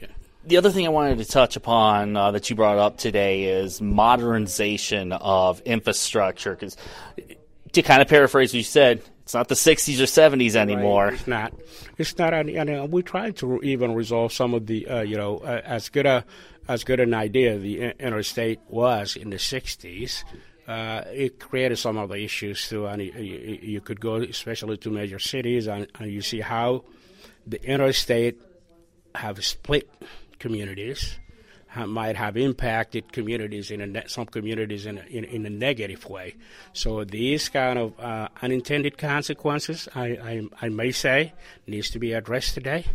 Yeah. 0.00 0.08
The 0.44 0.56
other 0.56 0.70
thing 0.70 0.86
I 0.86 0.90
wanted 0.90 1.18
to 1.18 1.24
touch 1.26 1.56
upon 1.56 2.16
uh, 2.16 2.30
that 2.30 2.48
you 2.48 2.56
brought 2.56 2.78
up 2.78 2.96
today 2.96 3.44
is 3.44 3.80
modernization 3.80 5.12
of 5.12 5.60
infrastructure. 5.62 6.52
Because 6.52 6.76
to 7.72 7.82
kind 7.82 8.00
of 8.00 8.08
paraphrase 8.08 8.50
what 8.50 8.58
you 8.58 8.62
said, 8.62 9.02
it's 9.22 9.34
not 9.34 9.48
the 9.48 9.54
60s 9.54 10.00
or 10.00 10.04
70s 10.04 10.54
anymore. 10.54 11.06
Right. 11.06 11.14
It's 11.14 11.26
not. 11.26 11.54
It's 11.98 12.18
not. 12.18 12.32
And 12.32 12.90
we 12.90 13.02
tried 13.02 13.36
to 13.38 13.60
even 13.62 13.94
resolve 13.94 14.32
some 14.32 14.54
of 14.54 14.66
the, 14.66 14.88
uh, 14.88 15.02
you 15.02 15.16
know, 15.16 15.38
uh, 15.38 15.60
as 15.64 15.88
good 15.88 16.06
a 16.06 16.24
as 16.68 16.84
good 16.84 17.00
an 17.00 17.14
idea 17.14 17.58
the 17.58 17.94
interstate 17.98 18.60
was 18.68 19.16
in 19.16 19.30
the 19.30 19.36
60s 19.36 20.22
uh, 20.70 21.02
it 21.12 21.40
created 21.40 21.76
some 21.76 21.98
of 21.98 22.08
the 22.10 22.14
issues 22.14 22.68
too. 22.68 22.86
And 22.86 23.02
you, 23.02 23.58
you, 23.60 23.80
could 23.80 24.00
go, 24.00 24.16
especially 24.16 24.76
to 24.78 24.90
major 24.90 25.18
cities, 25.18 25.66
and, 25.66 25.88
and 25.98 26.12
you 26.12 26.22
see 26.22 26.40
how 26.40 26.84
the 27.44 27.60
interstate 27.64 28.40
have 29.16 29.44
split 29.44 29.90
communities, 30.38 31.18
have, 31.66 31.88
might 31.88 32.14
have 32.14 32.36
impacted 32.36 33.12
communities 33.12 33.72
in 33.72 33.96
a, 33.96 34.08
some 34.08 34.26
communities 34.26 34.86
in 34.86 34.98
a, 34.98 35.02
in, 35.10 35.24
in, 35.24 35.44
a 35.44 35.50
negative 35.50 36.08
way. 36.08 36.36
So 36.72 37.02
these 37.02 37.48
kind 37.48 37.76
of 37.76 37.98
uh, 37.98 38.28
unintended 38.40 38.96
consequences, 38.96 39.88
I, 39.96 40.06
I, 40.06 40.48
I 40.62 40.68
may 40.68 40.92
say, 40.92 41.32
needs 41.66 41.90
to 41.90 41.98
be 41.98 42.12
addressed 42.12 42.54
today. 42.54 42.86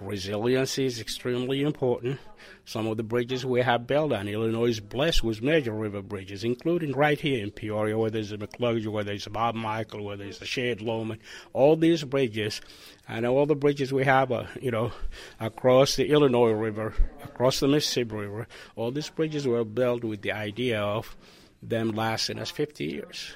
Resiliency 0.00 0.86
is 0.86 0.98
extremely 0.98 1.60
important. 1.60 2.18
Some 2.64 2.86
of 2.86 2.96
the 2.96 3.02
bridges 3.02 3.44
we 3.44 3.60
have 3.60 3.86
built 3.86 4.12
on 4.12 4.28
Illinois 4.28 4.70
is 4.70 4.80
blessed 4.80 5.22
with 5.22 5.42
major 5.42 5.72
river 5.72 6.00
bridges, 6.00 6.42
including 6.42 6.92
right 6.92 7.20
here 7.20 7.42
in 7.42 7.50
Peoria, 7.50 7.98
whether 7.98 8.18
it's 8.18 8.30
a 8.32 8.38
McClugage, 8.38 8.86
whether 8.86 9.12
it's 9.12 9.28
Bob 9.28 9.54
Michel, 9.54 10.02
whether 10.02 10.24
it's 10.24 10.40
a 10.40 10.46
Shade-Lohmann. 10.46 11.18
All 11.52 11.76
these 11.76 12.02
bridges, 12.04 12.62
and 13.08 13.26
all 13.26 13.44
the 13.44 13.54
bridges 13.54 13.92
we 13.92 14.04
have, 14.04 14.32
uh, 14.32 14.46
you 14.58 14.70
know, 14.70 14.92
across 15.38 15.96
the 15.96 16.08
Illinois 16.08 16.52
River, 16.52 16.94
across 17.22 17.60
the 17.60 17.68
Mississippi 17.68 18.14
River, 18.14 18.48
all 18.76 18.90
these 18.90 19.10
bridges 19.10 19.46
were 19.46 19.64
built 19.64 20.02
with 20.02 20.22
the 20.22 20.32
idea 20.32 20.80
of 20.80 21.14
them 21.62 21.90
lasting 21.90 22.38
us 22.38 22.50
50 22.50 22.84
years. 22.86 23.34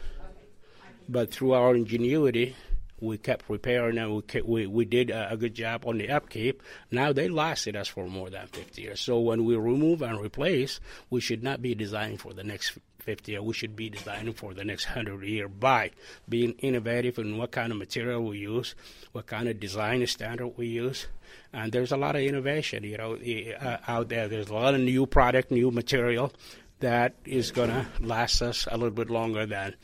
But 1.10 1.30
through 1.30 1.52
our 1.52 1.74
ingenuity, 1.74 2.56
we 3.04 3.18
kept 3.18 3.48
repairing 3.48 3.98
and 3.98 4.14
we, 4.14 4.22
kept, 4.22 4.46
we, 4.46 4.66
we 4.66 4.84
did 4.84 5.10
a, 5.10 5.32
a, 5.32 5.36
good 5.36 5.54
job 5.54 5.84
on 5.86 5.98
the 5.98 6.10
upkeep. 6.10 6.62
Now 6.90 7.12
they 7.12 7.28
lasted 7.28 7.76
us 7.76 7.88
for 7.88 8.06
more 8.06 8.30
than 8.30 8.46
50 8.46 8.82
years. 8.82 9.00
So 9.00 9.20
when 9.20 9.44
we 9.44 9.56
remove 9.56 10.02
and 10.02 10.20
replace, 10.20 10.80
we 11.10 11.20
should 11.20 11.42
not 11.42 11.62
be 11.62 11.74
designing 11.74 12.18
for 12.18 12.32
the 12.32 12.44
next 12.44 12.78
50 13.00 13.32
years. 13.32 13.42
We 13.42 13.52
should 13.52 13.76
be 13.76 13.90
designing 13.90 14.32
for 14.32 14.54
the 14.54 14.64
next 14.64 14.86
100 14.86 15.22
year 15.24 15.48
by 15.48 15.90
being 16.28 16.52
innovative 16.58 17.18
in 17.18 17.36
what 17.36 17.50
kind 17.50 17.70
of 17.70 17.78
material 17.78 18.24
we 18.24 18.38
use, 18.38 18.74
what 19.12 19.26
kind 19.26 19.48
of 19.48 19.60
design 19.60 20.06
standard 20.06 20.48
we 20.56 20.66
use. 20.66 21.06
And 21.52 21.70
there's 21.70 21.92
a 21.92 21.96
lot 21.96 22.16
of 22.16 22.22
innovation, 22.22 22.84
you 22.84 22.96
know, 22.96 23.16
uh, 23.60 23.76
out 23.86 24.08
there. 24.08 24.28
There's 24.28 24.48
a 24.48 24.54
lot 24.54 24.74
of 24.74 24.80
new 24.80 25.06
product, 25.06 25.50
new 25.50 25.70
material 25.70 26.32
that 26.80 27.14
is 27.24 27.50
going 27.50 27.70
to 27.70 27.86
last 28.00 28.42
us 28.42 28.66
a 28.70 28.76
little 28.76 28.90
bit 28.90 29.10
longer 29.10 29.46
than 29.46 29.74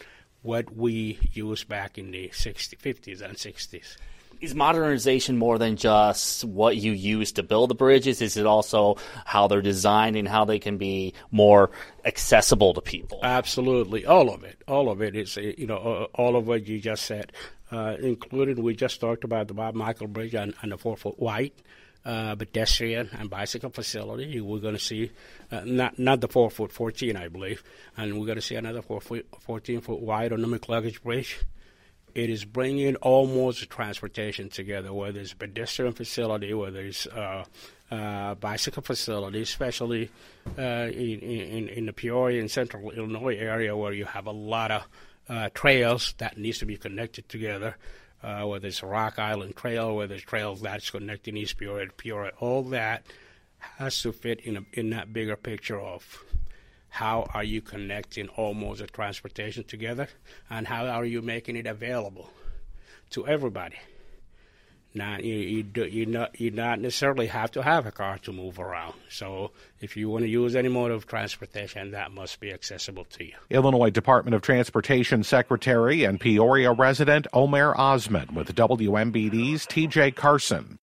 what 0.43 0.75
we 0.75 1.19
used 1.33 1.69
back 1.69 1.99
in 1.99 2.11
the 2.11 2.29
60s, 2.31 2.77
50s 2.77 3.21
and 3.21 3.37
60s. 3.37 3.97
Is 4.41 4.55
modernization 4.55 5.37
more 5.37 5.59
than 5.59 5.77
just 5.77 6.45
what 6.45 6.75
you 6.79 6.93
use 6.93 7.33
to 7.33 7.43
build 7.43 7.69
the 7.69 7.75
bridges? 7.75 8.23
Is 8.23 8.39
it 8.39 8.47
also 8.47 8.97
how 9.27 9.49
they're 9.49 9.61
designed 9.61 10.17
and 10.17 10.27
how 10.27 10.47
they 10.47 10.59
can 10.59 10.79
be 10.79 11.13
more 11.31 11.71
accessible 12.07 12.73
to 12.73 12.81
people? 12.81 13.21
Absolutely, 13.23 14.07
all 14.07 14.33
of 14.33 14.43
it, 14.43 14.63
all 14.67 14.89
of 14.89 15.03
it 15.03 15.15
is 15.15 15.37
you 15.37 15.67
know 15.67 16.09
all 16.15 16.37
of 16.37 16.47
what 16.47 16.67
you 16.67 16.81
just 16.81 17.05
said, 17.05 17.33
uh, 17.71 17.97
including 18.01 18.63
we 18.63 18.75
just 18.75 18.99
talked 18.99 19.25
about 19.25 19.49
the 19.49 19.53
Bob 19.53 19.75
Michel 19.75 20.07
Bridge 20.07 20.35
and, 20.35 20.55
and 20.63 20.73
the 20.73 20.79
four 20.79 20.97
foot 20.97 21.21
wide 21.21 21.53
uh, 22.05 22.35
pedestrian 22.35 23.11
and 23.19 23.29
bicycle 23.29 23.71
facility. 23.71 24.41
We're 24.41 24.59
going 24.59 24.75
to 24.75 24.81
see 24.81 25.11
uh, 25.51 25.63
not 25.65 25.99
not 25.99 26.21
the 26.21 26.29
four 26.29 26.51
foot 26.51 26.73
fourteen, 26.73 27.17
I 27.17 27.29
believe, 27.29 27.63
and 27.97 28.19
we're 28.19 28.27
going 28.27 28.37
to 28.37 28.43
see 28.43 28.57
another 28.57 28.83
four 28.83 29.01
foot 29.01 29.27
fourteen 29.41 29.81
foot 29.81 30.01
wide 30.01 30.33
on 30.33 30.41
the 30.41 30.49
McClugage 30.49 31.03
Bridge. 31.03 31.41
It 32.13 32.29
is 32.29 32.45
bringing 32.45 32.97
all 32.97 33.27
modes 33.27 33.63
of 33.63 33.69
transportation 33.69 34.49
together, 34.49 34.93
whether 34.93 35.21
it's 35.21 35.33
pedestrian 35.33 35.93
facility, 35.93 36.53
whether 36.53 36.81
it's 36.81 37.07
uh, 37.07 37.45
uh, 37.91 38.35
bicycle 38.35 38.83
facility, 38.83 39.43
especially 39.43 40.11
uh, 40.59 40.89
in, 40.91 41.21
in, 41.21 41.69
in 41.69 41.87
the 41.87 41.93
Peoria 41.93 42.41
and 42.41 42.51
Central 42.51 42.91
Illinois 42.91 43.37
area, 43.37 43.77
where 43.77 43.93
you 43.93 44.07
have 44.07 44.27
a 44.27 44.33
lot 44.33 44.73
of 44.73 44.89
uh, 45.29 45.51
trails 45.55 46.15
that 46.19 46.37
needs 46.37 46.59
to 46.59 46.67
be 46.67 46.77
connected 46.77 47.29
together 47.29 47.77
uh, 48.23 48.45
whether 48.45 48.69
it's 48.69 48.83
Rock 48.83 49.19
Island 49.19 49.57
Trail, 49.57 49.97
whether 49.97 50.15
it's 50.15 50.25
trails 50.25 50.61
that's 50.61 50.91
connecting 50.91 51.37
East 51.37 51.57
Peoria 51.57 51.87
to 51.87 51.93
Peoria, 51.93 52.33
all 52.39 52.63
that 52.65 53.05
has 53.59 54.01
to 54.03 54.13
fit 54.13 54.41
in 54.41 54.57
a, 54.57 54.65
in 54.73 54.91
that 54.91 55.13
bigger 55.13 55.37
picture 55.37 55.81
of 55.81 56.25
how 56.89 57.29
are 57.35 57.45
you 57.45 57.61
connecting 57.61 58.29
all 58.31 58.53
modes 58.53 58.81
of 58.81 58.93
transportation 58.93 59.65
together 59.65 60.09
and 60.49 60.67
how 60.67 60.87
are 60.87 61.05
you 61.05 61.23
making 61.23 61.57
it 61.57 61.67
available 61.67 62.31
to 63.11 63.27
everybody. 63.27 63.77
Now, 64.93 65.19
you 65.19 65.35
you, 65.35 65.63
do, 65.63 65.85
you 65.85 66.07
not 66.07 66.41
you 66.41 66.51
not 66.51 66.81
necessarily 66.81 67.29
have 67.29 67.53
to 67.53 67.63
have 67.63 67.87
a 67.87 67.93
car 67.93 68.19
to 68.19 68.33
move 68.33 68.59
around. 68.59 68.95
So, 69.09 69.53
if 69.81 69.97
you 69.97 70.09
want 70.09 70.25
to 70.25 70.29
use 70.29 70.57
any 70.57 70.69
mode 70.69 70.91
of 70.91 71.07
transportation, 71.07 71.93
that 71.93 72.11
must 72.11 72.41
be 72.41 72.53
accessible 72.53 73.05
to 73.05 73.25
you. 73.25 73.35
Illinois 73.51 73.91
Department 73.91 74.35
of 74.35 74.43
Transportation 74.43 75.23
Secretary 75.23 76.03
and 76.03 76.19
Peoria 76.19 76.73
resident 76.73 77.29
Omer 77.33 77.73
Osman 77.77 78.35
with 78.35 78.53
WMBD's 78.55 79.65
TJ 79.67 80.17
Carson. 80.17 80.80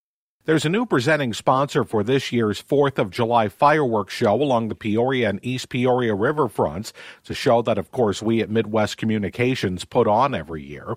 There's 0.48 0.64
a 0.64 0.70
new 0.70 0.86
presenting 0.86 1.34
sponsor 1.34 1.84
for 1.84 2.02
this 2.02 2.32
year's 2.32 2.62
4th 2.62 2.96
of 2.96 3.10
July 3.10 3.50
fireworks 3.50 4.14
show 4.14 4.32
along 4.32 4.68
the 4.68 4.74
Peoria 4.74 5.28
and 5.28 5.40
East 5.42 5.68
Peoria 5.68 6.14
riverfronts. 6.14 6.92
It's 7.20 7.28
a 7.28 7.34
show 7.34 7.60
that, 7.60 7.76
of 7.76 7.90
course, 7.90 8.22
we 8.22 8.40
at 8.40 8.48
Midwest 8.48 8.96
Communications 8.96 9.84
put 9.84 10.06
on 10.06 10.34
every 10.34 10.64
year. 10.64 10.96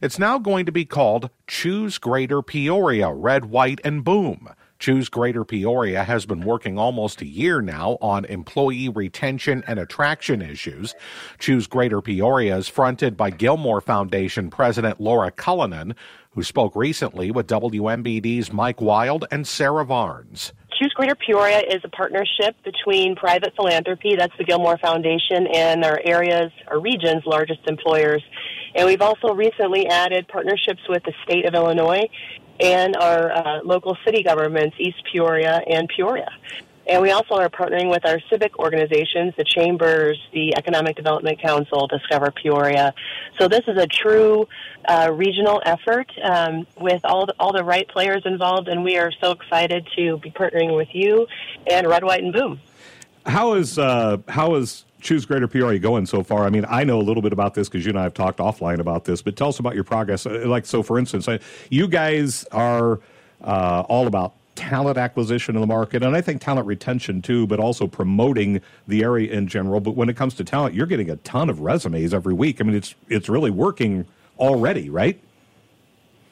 It's 0.00 0.18
now 0.18 0.38
going 0.38 0.64
to 0.64 0.72
be 0.72 0.86
called 0.86 1.28
Choose 1.46 1.98
Greater 1.98 2.40
Peoria 2.40 3.12
Red, 3.12 3.50
White, 3.50 3.82
and 3.84 4.02
Boom. 4.02 4.48
Choose 4.78 5.08
Greater 5.08 5.44
Peoria 5.44 6.04
has 6.04 6.26
been 6.26 6.40
working 6.40 6.78
almost 6.78 7.22
a 7.22 7.26
year 7.26 7.62
now 7.62 7.96
on 8.00 8.24
employee 8.26 8.88
retention 8.88 9.64
and 9.66 9.78
attraction 9.78 10.42
issues. 10.42 10.94
Choose 11.38 11.66
Greater 11.66 12.02
Peoria 12.02 12.56
is 12.56 12.68
fronted 12.68 13.16
by 13.16 13.30
Gilmore 13.30 13.80
Foundation 13.80 14.50
President 14.50 15.00
Laura 15.00 15.30
Cullinan, 15.30 15.94
who 16.32 16.42
spoke 16.42 16.76
recently 16.76 17.30
with 17.30 17.46
WMBD's 17.46 18.52
Mike 18.52 18.82
Wild 18.82 19.24
and 19.30 19.46
Sarah 19.46 19.84
Varnes. 19.84 20.52
Choose 20.78 20.92
Greater 20.92 21.14
Peoria 21.14 21.60
is 21.60 21.80
a 21.82 21.88
partnership 21.88 22.54
between 22.62 23.16
private 23.16 23.54
philanthropy, 23.56 24.14
that's 24.14 24.36
the 24.36 24.44
Gilmore 24.44 24.76
Foundation, 24.76 25.46
and 25.54 25.82
our 25.84 25.98
area's, 26.04 26.52
our 26.68 26.78
region's 26.78 27.24
largest 27.24 27.60
employers. 27.66 28.22
And 28.74 28.86
we've 28.86 29.00
also 29.00 29.32
recently 29.32 29.86
added 29.86 30.28
partnerships 30.28 30.82
with 30.86 31.02
the 31.04 31.14
state 31.24 31.46
of 31.46 31.54
Illinois 31.54 32.10
and 32.60 32.96
our 32.96 33.32
uh, 33.32 33.60
local 33.64 33.96
city 34.04 34.22
governments, 34.22 34.76
East 34.78 35.02
Peoria 35.10 35.62
and 35.68 35.88
Peoria. 35.88 36.30
And 36.88 37.02
we 37.02 37.10
also 37.10 37.34
are 37.34 37.48
partnering 37.48 37.90
with 37.90 38.06
our 38.06 38.20
civic 38.30 38.60
organizations, 38.60 39.34
the 39.36 39.42
Chambers, 39.42 40.20
the 40.32 40.56
Economic 40.56 40.94
Development 40.94 41.40
Council, 41.40 41.88
Discover 41.88 42.30
Peoria. 42.30 42.94
So 43.40 43.48
this 43.48 43.62
is 43.66 43.76
a 43.76 43.88
true 43.88 44.46
uh, 44.88 45.10
regional 45.12 45.60
effort 45.66 46.08
um, 46.22 46.64
with 46.78 47.00
all 47.04 47.26
the, 47.26 47.34
all 47.40 47.52
the 47.52 47.64
right 47.64 47.88
players 47.88 48.22
involved, 48.24 48.68
and 48.68 48.84
we 48.84 48.98
are 48.98 49.10
so 49.20 49.32
excited 49.32 49.88
to 49.96 50.18
be 50.18 50.30
partnering 50.30 50.76
with 50.76 50.88
you 50.92 51.26
and 51.68 51.88
Red, 51.88 52.04
White, 52.04 52.22
and 52.22 52.32
Boom. 52.32 52.60
How 53.26 53.54
is 53.54 53.78
uh, 53.78 54.18
how 54.28 54.54
is 54.54 54.84
Choose 55.00 55.26
Greater 55.26 55.48
Peoria 55.48 55.80
going 55.80 56.06
so 56.06 56.22
far? 56.22 56.44
I 56.44 56.50
mean, 56.50 56.64
I 56.68 56.84
know 56.84 57.00
a 57.00 57.02
little 57.02 57.22
bit 57.22 57.32
about 57.32 57.54
this 57.54 57.68
because 57.68 57.84
you 57.84 57.90
and 57.90 57.98
I 57.98 58.04
have 58.04 58.14
talked 58.14 58.38
offline 58.38 58.78
about 58.78 59.04
this, 59.04 59.20
but 59.20 59.36
tell 59.36 59.48
us 59.48 59.58
about 59.58 59.74
your 59.74 59.84
progress. 59.84 60.26
Uh, 60.26 60.44
like, 60.46 60.64
so 60.64 60.82
for 60.82 60.98
instance, 60.98 61.28
you 61.68 61.88
guys 61.88 62.44
are 62.52 63.00
uh, 63.42 63.84
all 63.88 64.06
about 64.06 64.34
talent 64.54 64.96
acquisition 64.96 65.56
in 65.56 65.60
the 65.60 65.66
market, 65.66 66.04
and 66.04 66.16
I 66.16 66.20
think 66.20 66.40
talent 66.40 66.66
retention 66.66 67.20
too, 67.20 67.46
but 67.48 67.58
also 67.58 67.88
promoting 67.88 68.60
the 68.86 69.02
area 69.02 69.32
in 69.32 69.48
general. 69.48 69.80
But 69.80 69.96
when 69.96 70.08
it 70.08 70.16
comes 70.16 70.34
to 70.34 70.44
talent, 70.44 70.74
you're 70.74 70.86
getting 70.86 71.10
a 71.10 71.16
ton 71.16 71.50
of 71.50 71.60
resumes 71.60 72.14
every 72.14 72.32
week. 72.32 72.60
I 72.60 72.64
mean, 72.64 72.76
it's 72.76 72.94
it's 73.08 73.28
really 73.28 73.50
working 73.50 74.06
already, 74.38 74.88
right? 74.88 75.20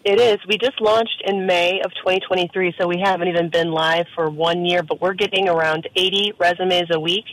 It 0.05 0.21
is. 0.21 0.37
We 0.47 0.59
just 0.59 0.83
launched 0.83 1.23
in 1.25 1.47
May 1.47 1.81
of 1.83 1.91
2023, 1.95 2.75
so 2.79 2.87
we 2.87 3.01
haven't 3.03 3.29
even 3.29 3.49
been 3.49 3.73
live 3.73 4.05
for 4.15 4.29
one 4.29 4.67
year, 4.67 4.83
but 4.83 5.01
we're 5.01 5.15
getting 5.15 5.49
around 5.49 5.89
80 5.97 6.35
resumes 6.39 6.91
a 6.93 7.01
week, 7.01 7.25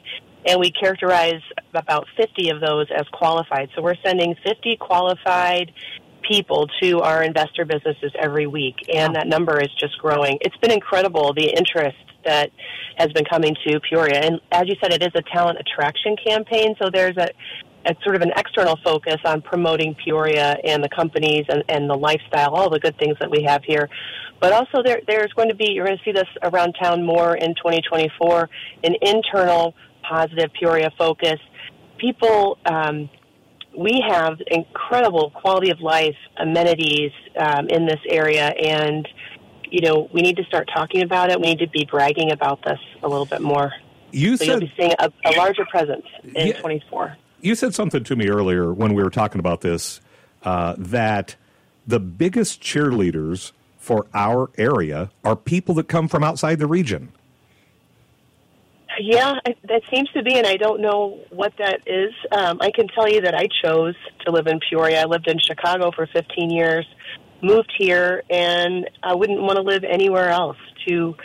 and 0.47 0.57
we 0.57 0.71
characterize 0.71 1.41
about 1.73 2.07
50 2.15 2.49
of 2.49 2.62
those 2.62 2.88
as 2.97 3.05
qualified. 3.12 3.69
So 3.75 3.81
we're 3.81 3.97
sending 4.05 4.36
50 4.45 4.77
qualified 4.77 5.73
people 6.21 6.69
to 6.81 7.01
our 7.01 7.21
investor 7.23 7.65
businesses 7.65 8.13
every 8.17 8.47
week, 8.47 8.75
and 8.93 9.15
that 9.15 9.27
number 9.27 9.60
is 9.60 9.69
just 9.77 9.97
growing. 9.97 10.38
It's 10.39 10.55
been 10.57 10.71
incredible 10.71 11.34
the 11.34 11.49
interest 11.49 11.97
that 12.23 12.51
has 12.95 13.12
been 13.12 13.25
coming 13.25 13.53
to 13.67 13.81
Peoria. 13.81 14.21
And 14.21 14.39
as 14.49 14.67
you 14.67 14.75
said, 14.81 14.93
it 14.93 15.03
is 15.03 15.12
a 15.13 15.23
talent 15.23 15.60
attraction 15.60 16.15
campaign, 16.15 16.75
so 16.81 16.89
there's 16.89 17.17
a, 17.17 17.27
a 17.86 17.96
sort 18.04 18.15
of 18.15 18.22
an 18.22 18.32
external 18.36 18.78
focus 18.84 19.17
on 19.26 19.41
promoting 19.41 19.96
Peoria 19.96 20.58
and 20.63 20.84
the 20.84 20.89
companies 20.89 21.46
and, 21.50 21.63
and 21.67 21.89
the 21.89 21.96
lifestyle, 21.96 22.54
all 22.54 22.70
the 22.70 22.80
good 22.80 22.98
things 22.98 23.17
that 23.20 23.30
we 23.30 23.44
have 23.44 23.63
here. 23.63 23.89
But 24.39 24.54
also, 24.54 24.82
there, 24.84 25.02
there's 25.08 25.32
going 25.34 25.50
to 25.50 25.56
be, 25.56 25.72
you're 25.72 25.86
going 25.86 25.98
to 25.98 26.04
see 26.04 26.12
this 26.12 26.28
around 26.44 26.76
town 26.82 27.06
more 27.06 27.36
in 27.36 27.56
2024, 27.56 28.50
an 28.84 28.96
internal 29.02 29.76
positive 30.08 30.52
Peoria 30.60 30.91
focus. 30.98 31.39
People, 31.98 32.58
um, 32.65 33.10
we 33.78 34.04
have 34.08 34.41
incredible 34.48 35.32
quality 35.32 35.70
of 35.70 35.80
life 35.80 36.15
amenities 36.38 37.12
um, 37.38 37.70
in 37.70 37.86
this 37.86 38.00
area, 38.10 38.48
and 38.48 39.08
you 39.63 39.82
know 39.82 40.10
we 40.12 40.22
need 40.22 40.36
to 40.38 40.44
start 40.44 40.70
talking 40.74 41.04
about 41.04 41.32
it. 41.32 41.39
We 41.39 41.48
need 41.48 41.60
to 41.60 41.70
be 41.70 41.88
bragging 41.89 42.32
about 42.32 42.63
this 42.63 42.80
a 43.04 43.08
little 43.08 43.28
bit 43.28 43.41
more. 43.41 43.72
You 44.12 44.36
so 44.36 44.46
said 44.46 44.48
you'll 44.48 44.60
be 44.60 44.74
seeing 44.78 44.94
a, 45.00 45.12
a 45.26 45.32
larger 45.38 45.65
presence 45.65 46.06
in 46.24 46.48
yeah, 46.48 46.60
24. 46.60 47.15
You 47.41 47.56
said 47.56 47.73
something 47.73 48.04
to 48.06 48.15
me 48.15 48.30
earlier 48.30 48.71
when 48.71 48.93
we 48.93 49.04
were 49.04 49.10
talking 49.10 49.39
about 49.39 49.62
this 49.62 49.99
uh, 50.43 50.75
that 50.77 51.36
the 51.88 51.99
biggest 51.99 52.62
cheerleaders 52.62 53.51
for 53.77 54.06
our 54.13 54.49
area 54.58 55.10
are 55.23 55.36
people 55.36 55.75
that 55.75 55.88
come 55.88 56.08
from 56.08 56.23
outside 56.23 56.60
the 56.60 56.67
region. 56.67 57.12
Yeah, 58.99 59.36
that 59.45 59.82
seems 59.91 60.10
to 60.12 60.21
be, 60.21 60.36
and 60.38 60.45
I 60.45 60.58
don't 60.58 60.82
know 60.82 61.19
what 61.30 61.54
that 61.58 61.82
is. 61.88 62.13
Um, 62.32 62.60
I 62.62 62.71
can 62.71 62.88
tell 62.89 63.10
you 63.10 63.21
that 63.21 63.34
I 63.34 63.47
chose 63.63 63.95
to 64.25 64.32
live 64.32 64.47
in 64.47 64.60
Peoria. 64.69 65.01
I 65.01 65.06
lived 65.06 65.27
in 65.27 65.39
Chicago 65.39 65.91
for 65.95 66.08
15 66.08 66.51
years, 66.51 66.86
moved 67.41 67.71
here, 67.77 68.23
and 68.30 68.89
I 69.01 69.15
wouldn't 69.15 69.41
want 69.41 69.56
to 69.56 69.63
live 69.63 69.84
anywhere 69.84 70.30
else. 70.30 70.58
To, 70.88 71.15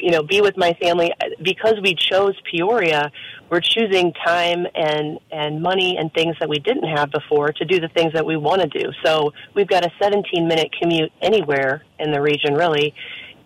you 0.00 0.10
know, 0.10 0.22
be 0.22 0.40
with 0.40 0.56
my 0.56 0.72
family 0.74 1.12
because 1.42 1.74
we 1.82 1.94
chose 1.94 2.34
Peoria. 2.50 3.10
We're 3.50 3.60
choosing 3.60 4.12
time 4.12 4.66
and 4.74 5.18
and 5.30 5.62
money 5.62 5.96
and 5.98 6.12
things 6.12 6.36
that 6.40 6.48
we 6.48 6.58
didn't 6.58 6.88
have 6.88 7.10
before 7.10 7.52
to 7.52 7.64
do 7.64 7.80
the 7.80 7.88
things 7.88 8.12
that 8.14 8.24
we 8.24 8.36
want 8.36 8.62
to 8.62 8.68
do. 8.68 8.90
So 9.04 9.32
we've 9.54 9.68
got 9.68 9.84
a 9.84 9.90
17 10.00 10.46
minute 10.46 10.70
commute 10.80 11.12
anywhere 11.20 11.84
in 11.98 12.12
the 12.12 12.20
region, 12.20 12.54
really. 12.54 12.94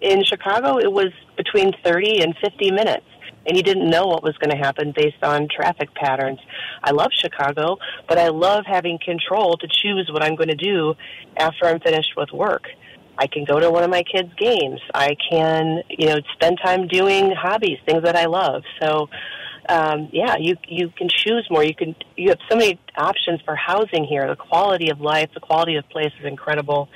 In 0.00 0.24
Chicago, 0.24 0.78
it 0.78 0.92
was 0.92 1.12
between 1.36 1.72
30 1.82 2.22
and 2.22 2.36
50 2.42 2.70
minutes 2.70 3.06
and 3.46 3.56
you 3.56 3.62
didn't 3.62 3.88
know 3.88 4.06
what 4.06 4.22
was 4.22 4.36
going 4.38 4.50
to 4.50 4.56
happen 4.56 4.92
based 4.96 5.22
on 5.22 5.48
traffic 5.48 5.94
patterns. 5.94 6.38
I 6.82 6.92
love 6.92 7.10
Chicago, 7.12 7.78
but 8.08 8.18
I 8.18 8.28
love 8.28 8.64
having 8.66 8.98
control 9.04 9.56
to 9.58 9.68
choose 9.68 10.08
what 10.12 10.22
I'm 10.22 10.34
going 10.34 10.48
to 10.48 10.54
do 10.54 10.94
after 11.36 11.66
I'm 11.66 11.80
finished 11.80 12.12
with 12.16 12.30
work. 12.32 12.64
I 13.18 13.26
can 13.26 13.44
go 13.44 13.60
to 13.60 13.70
one 13.70 13.84
of 13.84 13.90
my 13.90 14.02
kids' 14.02 14.32
games. 14.36 14.80
I 14.92 15.16
can, 15.30 15.82
you 15.88 16.06
know, 16.06 16.16
spend 16.34 16.58
time 16.62 16.88
doing 16.88 17.30
hobbies, 17.30 17.78
things 17.86 18.02
that 18.04 18.16
I 18.16 18.26
love. 18.26 18.62
So, 18.80 19.08
um, 19.68 20.08
yeah, 20.12 20.36
you 20.38 20.56
you 20.66 20.90
can 20.90 21.08
choose 21.08 21.46
more. 21.50 21.64
You 21.64 21.74
can 21.74 21.94
you 22.16 22.30
have 22.30 22.38
so 22.50 22.56
many 22.56 22.78
options 22.96 23.40
for 23.42 23.54
housing 23.54 24.04
here. 24.04 24.26
The 24.28 24.36
quality 24.36 24.90
of 24.90 25.00
life, 25.00 25.30
the 25.32 25.40
quality 25.40 25.76
of 25.76 25.88
place 25.88 26.12
is 26.18 26.26
incredible. 26.26 26.88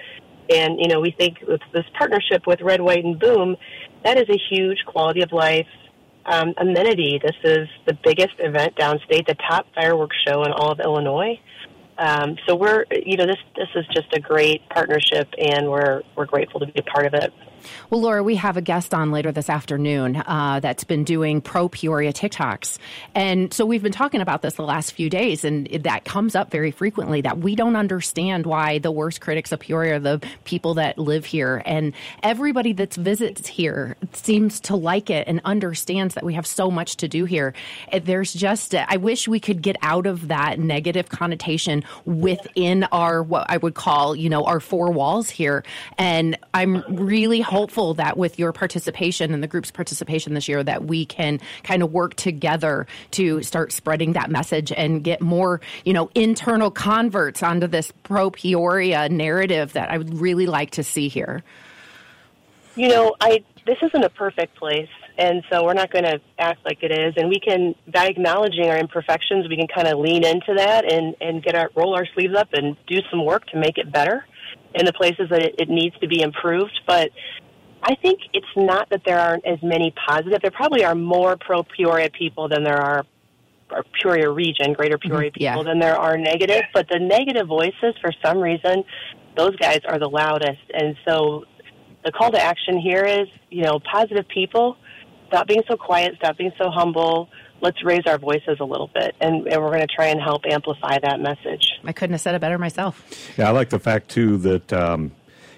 And 0.51 0.79
you 0.79 0.89
know, 0.89 1.01
we 1.01 1.13
think 1.13 1.39
with 1.47 1.61
this 1.73 1.85
partnership 1.97 2.47
with 2.47 2.61
Red, 2.61 2.81
White, 2.81 3.05
and 3.05 3.19
Boom, 3.19 3.57
that 4.05 4.19
is 4.19 4.29
a 4.29 4.39
huge 4.51 4.79
quality 4.87 5.23
of 5.23 5.33
life 5.33 5.67
um, 6.27 6.55
amenity. 6.59 7.21
This 7.23 7.37
is 7.43 7.69
the 7.87 7.97
biggest 8.05 8.35
event 8.39 8.77
downstate, 8.77 9.27
the 9.27 9.37
top 9.49 9.67
fireworks 9.75 10.17
show 10.27 10.43
in 10.45 10.53
all 10.53 10.73
of 10.73 10.81
Illinois. 10.81 11.41
Um, 11.99 12.37
so 12.47 12.55
we're, 12.55 12.85
you 13.05 13.17
know, 13.17 13.27
this 13.27 13.39
this 13.57 13.69
is 13.75 13.87
just 13.89 14.13
a 14.15 14.21
great 14.21 14.67
partnership, 14.69 15.29
and 15.37 15.69
we're 15.69 16.03
we're 16.17 16.27
grateful 16.27 16.61
to 16.61 16.67
be 16.67 16.79
a 16.79 16.83
part 16.83 17.07
of 17.07 17.15
it. 17.15 17.33
Well, 17.91 18.01
Laura, 18.01 18.23
we 18.23 18.37
have 18.37 18.57
a 18.57 18.63
guest 18.63 18.95
on 18.95 19.11
later 19.11 19.33
this 19.33 19.51
afternoon 19.51 20.17
uh, 20.17 20.61
that's 20.61 20.85
been 20.85 21.05
doing 21.05 21.41
pro 21.41 21.69
Peoria 21.69 22.13
TikToks. 22.13 22.79
And 23.15 23.53
so 23.53 23.65
we've 23.67 23.83
been 23.83 23.93
talking 23.93 24.21
about 24.21 24.43
this 24.43 24.55
the 24.55 24.63
last 24.63 24.93
few 24.93 25.11
days, 25.11 25.45
and 25.45 25.67
that 25.67 26.05
comes 26.05 26.35
up 26.35 26.51
very 26.51 26.71
frequently 26.71 27.21
that 27.23 27.39
we 27.39 27.55
don't 27.55 27.77
understand 27.77 28.47
why 28.47 28.79
the 28.79 28.91
worst 28.91 29.21
critics 29.21 29.53
of 29.53 29.61
Peoria 29.61 29.97
are 29.97 29.99
the 29.99 30.21
people 30.45 30.75
that 30.75 30.99
live 30.99 31.25
here. 31.25 31.63
And 31.65 31.93
everybody 32.23 32.73
that 32.75 32.95
visits 32.95 33.47
here 33.47 33.97
seems 34.13 34.61
to 34.61 34.77
like 34.77 35.11
it 35.11 35.27
and 35.27 35.41
understands 35.45 36.15
that 36.15 36.25
we 36.25 36.35
have 36.35 36.47
so 36.47 36.71
much 36.71 36.97
to 36.99 37.09
do 37.09 37.25
here. 37.25 37.55
There's 38.03 38.33
just, 38.33 38.75
I 38.75 38.97
wish 38.97 39.29
we 39.29 39.41
could 39.41 39.63
get 39.63 39.77
out 39.83 40.07
of 40.07 40.29
that 40.29 40.59
negative 40.59 41.09
connotation 41.09 41.85
within 42.05 42.85
our, 42.85 43.23
what 43.23 43.47
I 43.49 43.57
would 43.57 43.75
call, 43.75 44.15
you 44.17 44.29
know, 44.29 44.45
our 44.45 44.61
four 44.61 44.91
walls 44.91 45.31
here. 45.31 45.65
And 45.97 46.39
I'm 46.55 46.85
really 46.89 47.41
hopeful 47.49 47.95
that 47.95 48.17
with 48.17 48.39
your 48.39 48.53
participation 48.53 49.33
and 49.33 49.43
the 49.43 49.47
group's 49.47 49.71
participation 49.71 50.35
this 50.35 50.49
year, 50.49 50.63
that 50.63 50.85
we 50.85 51.07
can 51.07 51.41
kind 51.63 51.83
of 51.83 51.93
work 51.93 52.15
together 52.15 52.87
to 53.13 53.43
start 53.43 53.73
spreading 53.73 54.13
that 54.13 54.31
message 54.31 54.71
and 54.73 55.03
get 55.03 55.21
more, 55.21 55.61
you 55.85 55.93
know, 55.93 56.11
internal 56.15 56.71
converts 56.71 57.43
onto 57.43 57.67
this 57.67 57.93
pro 58.03 58.31
Peoria 58.31 59.09
narrative 59.09 59.73
that 59.73 59.91
I 59.91 59.99
would 59.99 60.19
really 60.19 60.47
like 60.47 60.71
to 60.73 60.83
see 60.83 61.09
here. 61.09 61.43
You 62.77 62.89
know, 62.89 63.17
I 63.21 63.43
this 63.67 63.79
isn't 63.83 64.05
a 64.05 64.11
perfect 64.11 64.57
place. 64.57 64.89
And 65.19 65.43
so 65.51 65.65
we're 65.65 65.75
not 65.75 65.91
going 65.91 66.05
to 66.05 66.21
act 66.39 66.65
like 66.65 66.79
it 66.83 66.93
is. 66.93 67.15
And 67.17 67.29
we 67.29 67.41
can, 67.41 67.75
by 67.93 68.07
acknowledging 68.07 68.69
our 68.69 68.79
imperfections, 68.79 69.49
we 69.49 69.57
can 69.57 69.67
kind 69.67 69.89
of 69.89 69.99
lean 69.99 70.25
into 70.25 70.55
that 70.55 70.91
and, 70.91 71.17
and 71.21 71.43
get 71.43 71.57
our, 71.57 71.71
roll 71.75 71.97
our 71.97 72.07
sleeves 72.15 72.37
up 72.37 72.53
and 72.53 72.77
do 72.87 73.01
some 73.11 73.25
work 73.25 73.45
to 73.49 73.59
make 73.59 73.79
it 73.79 73.93
better 73.93 74.25
in 74.75 74.85
the 74.85 74.93
places 74.93 75.29
that 75.31 75.43
it, 75.43 75.55
it 75.59 75.69
needs 75.69 75.97
to 76.01 76.09
be 76.09 76.23
improved. 76.23 76.79
But 76.87 77.11
I 77.83 77.95
think 77.97 78.21
it's 78.33 78.47
not 78.57 78.91
that 78.91 79.03
there 79.07 79.19
aren't 79.19 79.47
as 79.47 79.59
many 79.63 79.95
positive. 80.07 80.41
There 80.43 80.51
probably 80.51 80.85
are 80.85 80.95
more 80.95 81.37
pro 81.37 81.63
Peoria 81.63 82.11
people 82.11 82.49
than 82.49 82.65
there 82.65 82.81
are 82.81 83.05
or 83.71 83.85
Peoria 84.01 84.31
region, 84.31 84.73
Greater 84.73 84.99
Peoria 84.99 85.31
Mm-hmm. 85.31 85.43
yeah. 85.43 85.53
people 85.53 85.65
than 85.65 85.79
there 85.79 85.97
are 85.97 86.17
negative. 86.17 86.63
But 86.73 86.89
the 86.89 86.99
negative 86.99 87.47
voices, 87.47 87.95
for 88.01 88.13
some 88.25 88.39
reason, 88.39 88.85
those 89.37 89.55
guys 89.57 89.81
are 89.87 89.99
the 89.99 90.09
loudest. 90.09 90.61
And 90.73 90.97
so 91.07 91.45
the 92.05 92.13
call 92.13 92.31
to 92.33 92.41
action 92.43 92.79
here 92.81 93.05
is, 93.05 93.29
you 93.51 93.63
know, 93.63 93.79
positive 93.81 94.27
people, 94.29 94.77
stop 95.29 95.47
being 95.47 95.63
so 95.69 95.77
quiet, 95.77 96.15
stop 96.17 96.39
being 96.39 96.53
so 96.59 96.71
humble. 96.71 97.29
Let's 97.61 97.83
raise 97.85 98.07
our 98.07 98.19
voices 98.19 98.59
a 98.61 98.65
little 98.65 98.89
bit, 98.95 99.15
and, 99.21 99.47
and 99.49 99.63
we're 99.63 99.71
going 99.71 99.87
to 99.87 99.95
try 99.95 100.07
and 100.07 100.21
help 100.21 100.43
amplify 100.49 100.99
that 101.01 101.21
message. 101.21 101.73
I 101.85 101.93
couldn't 101.93 102.15
have 102.15 102.21
said 102.21 102.35
it 102.35 102.41
better 102.41 102.59
myself. 102.59 103.05
Yeah, 103.37 103.49
I 103.49 103.51
like 103.51 103.71
the 103.71 103.79
fact 103.79 104.09
too 104.11 104.37
that 104.39 104.73
um, 104.73 105.13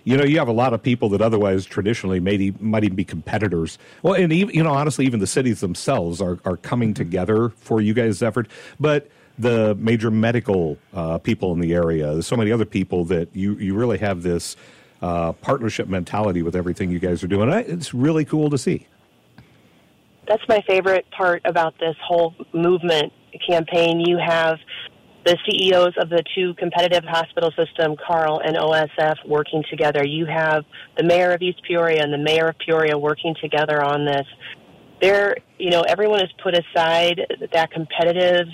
you 0.04 0.16
know 0.16 0.24
you 0.24 0.38
have 0.38 0.48
a 0.48 0.52
lot 0.52 0.72
of 0.72 0.82
people 0.82 1.10
that 1.10 1.20
otherwise 1.20 1.66
traditionally 1.66 2.20
maybe 2.20 2.52
might 2.58 2.84
even 2.84 2.96
be 2.96 3.04
competitors. 3.04 3.78
Well, 4.02 4.14
and 4.14 4.32
even 4.32 4.54
you 4.54 4.62
know 4.62 4.72
honestly, 4.72 5.04
even 5.06 5.20
the 5.20 5.26
cities 5.26 5.60
themselves 5.60 6.20
are 6.22 6.38
are 6.44 6.56
coming 6.56 6.94
together 6.94 7.50
for 7.50 7.80
you 7.80 7.94
guys' 7.94 8.22
effort, 8.22 8.48
but. 8.78 9.08
The 9.38 9.74
major 9.76 10.10
medical 10.10 10.76
uh, 10.92 11.16
people 11.16 11.54
in 11.54 11.60
the 11.60 11.72
area. 11.72 12.12
There's 12.12 12.26
so 12.26 12.36
many 12.36 12.52
other 12.52 12.66
people 12.66 13.06
that 13.06 13.34
you, 13.34 13.54
you 13.54 13.74
really 13.74 13.96
have 13.96 14.22
this 14.22 14.54
uh, 15.00 15.32
partnership 15.32 15.88
mentality 15.88 16.42
with 16.42 16.54
everything 16.54 16.90
you 16.90 16.98
guys 16.98 17.24
are 17.24 17.26
doing. 17.26 17.50
I, 17.50 17.60
it's 17.60 17.94
really 17.94 18.26
cool 18.26 18.50
to 18.50 18.58
see. 18.58 18.86
That's 20.30 20.46
my 20.48 20.62
favorite 20.68 21.06
part 21.10 21.42
about 21.44 21.74
this 21.80 21.96
whole 22.06 22.36
movement 22.52 23.12
campaign. 23.48 23.98
You 23.98 24.16
have 24.24 24.58
the 25.24 25.36
CEOs 25.44 25.94
of 25.98 26.08
the 26.08 26.22
two 26.36 26.54
competitive 26.54 27.02
hospital 27.02 27.50
system, 27.56 27.96
Carle 28.06 28.40
and 28.44 28.56
OSF, 28.56 29.26
working 29.26 29.64
together. 29.68 30.06
You 30.06 30.26
have 30.26 30.64
the 30.96 31.02
mayor 31.02 31.32
of 31.32 31.42
East 31.42 31.60
Peoria 31.66 32.04
and 32.04 32.12
the 32.12 32.18
mayor 32.18 32.50
of 32.50 32.54
Peoria 32.64 32.96
working 32.96 33.34
together 33.42 33.82
on 33.82 34.04
this. 34.04 34.24
There, 35.02 35.36
you 35.58 35.70
know, 35.70 35.82
everyone 35.82 36.20
has 36.20 36.30
put 36.40 36.54
aside 36.56 37.22
that 37.52 37.72
competitive 37.72 38.46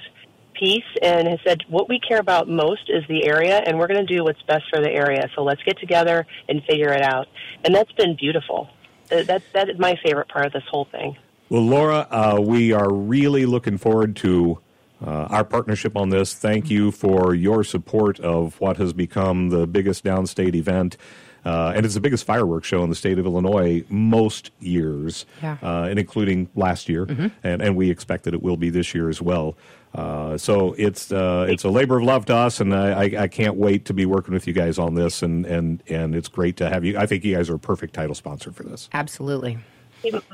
piece 0.58 0.82
and 1.02 1.28
has 1.28 1.40
said 1.46 1.58
what 1.68 1.90
we 1.90 2.00
care 2.00 2.20
about 2.20 2.48
most 2.48 2.88
is 2.88 3.04
the 3.06 3.26
area, 3.26 3.58
and 3.66 3.78
we're 3.78 3.88
going 3.88 4.06
to 4.06 4.16
do 4.16 4.24
what's 4.24 4.40
best 4.44 4.64
for 4.72 4.80
the 4.80 4.90
area. 4.90 5.28
So 5.34 5.42
let's 5.42 5.62
get 5.62 5.78
together 5.78 6.26
and 6.48 6.62
figure 6.64 6.94
it 6.94 7.02
out. 7.02 7.26
And 7.66 7.74
that's 7.74 7.92
been 7.92 8.16
beautiful. 8.16 8.70
That 9.10 9.42
that 9.52 9.68
is 9.68 9.78
my 9.78 9.98
favorite 10.02 10.28
part 10.28 10.46
of 10.46 10.54
this 10.54 10.64
whole 10.70 10.86
thing. 10.86 11.18
Well, 11.48 11.62
Laura, 11.62 12.06
uh, 12.10 12.40
we 12.40 12.72
are 12.72 12.92
really 12.92 13.46
looking 13.46 13.78
forward 13.78 14.16
to 14.16 14.58
uh, 15.04 15.10
our 15.30 15.44
partnership 15.44 15.96
on 15.96 16.08
this. 16.08 16.34
Thank 16.34 16.70
you 16.70 16.90
for 16.90 17.34
your 17.34 17.62
support 17.62 18.18
of 18.20 18.60
what 18.60 18.78
has 18.78 18.92
become 18.92 19.50
the 19.50 19.66
biggest 19.66 20.04
downstate 20.04 20.54
event. 20.54 20.96
Uh, 21.44 21.72
and 21.76 21.86
it's 21.86 21.94
the 21.94 22.00
biggest 22.00 22.24
fireworks 22.24 22.66
show 22.66 22.82
in 22.82 22.90
the 22.90 22.96
state 22.96 23.20
of 23.20 23.24
Illinois 23.26 23.84
most 23.88 24.50
years, 24.58 25.24
Yeah. 25.40 25.58
uh, 25.62 25.82
and 25.88 25.96
including 25.96 26.48
last 26.56 26.88
year, 26.88 27.04
and, 27.44 27.62
and 27.62 27.76
we 27.76 27.88
expect 27.88 28.24
that 28.24 28.34
it 28.34 28.42
will 28.42 28.56
be 28.56 28.68
this 28.68 28.92
year 28.96 29.08
as 29.08 29.22
well. 29.22 29.56
Uh, 29.94 30.36
so 30.36 30.74
it's 30.76 31.12
uh, 31.12 31.46
it's 31.48 31.62
a 31.62 31.70
labor 31.70 31.98
of 31.98 32.02
love 32.02 32.26
to 32.26 32.34
us, 32.34 32.58
and 32.60 32.74
I, 32.74 33.02
I, 33.04 33.22
I 33.22 33.28
can't 33.28 33.54
wait 33.54 33.84
to 33.84 33.94
be 33.94 34.06
working 34.06 34.34
with 34.34 34.48
you 34.48 34.52
guys 34.52 34.76
on 34.76 34.94
this, 34.96 35.22
and, 35.22 35.46
and, 35.46 35.84
and 35.88 36.16
it's 36.16 36.26
great 36.28 36.56
to 36.56 36.68
have 36.68 36.84
you. 36.84 36.98
I 36.98 37.06
think 37.06 37.22
you 37.24 37.36
guys 37.36 37.48
are 37.48 37.54
a 37.54 37.58
perfect 37.60 37.94
title 37.94 38.16
sponsor 38.16 38.50
for 38.50 38.64
this. 38.64 38.88
Absolutely. 38.92 39.58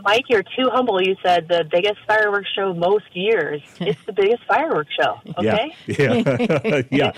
Mike, 0.02 0.24
you're 0.28 0.42
too 0.42 0.68
humble. 0.70 1.02
You 1.02 1.16
said 1.22 1.48
the 1.48 1.64
biggest 1.70 1.98
fireworks 2.06 2.48
show 2.54 2.74
most 2.74 3.14
years. 3.14 3.62
It's 3.80 4.02
the 4.06 4.12
biggest 4.12 4.44
fireworks 4.44 4.92
show. 4.98 5.20
Okay. 5.38 5.74
Yeah, 5.86 6.82
yeah, 6.90 7.12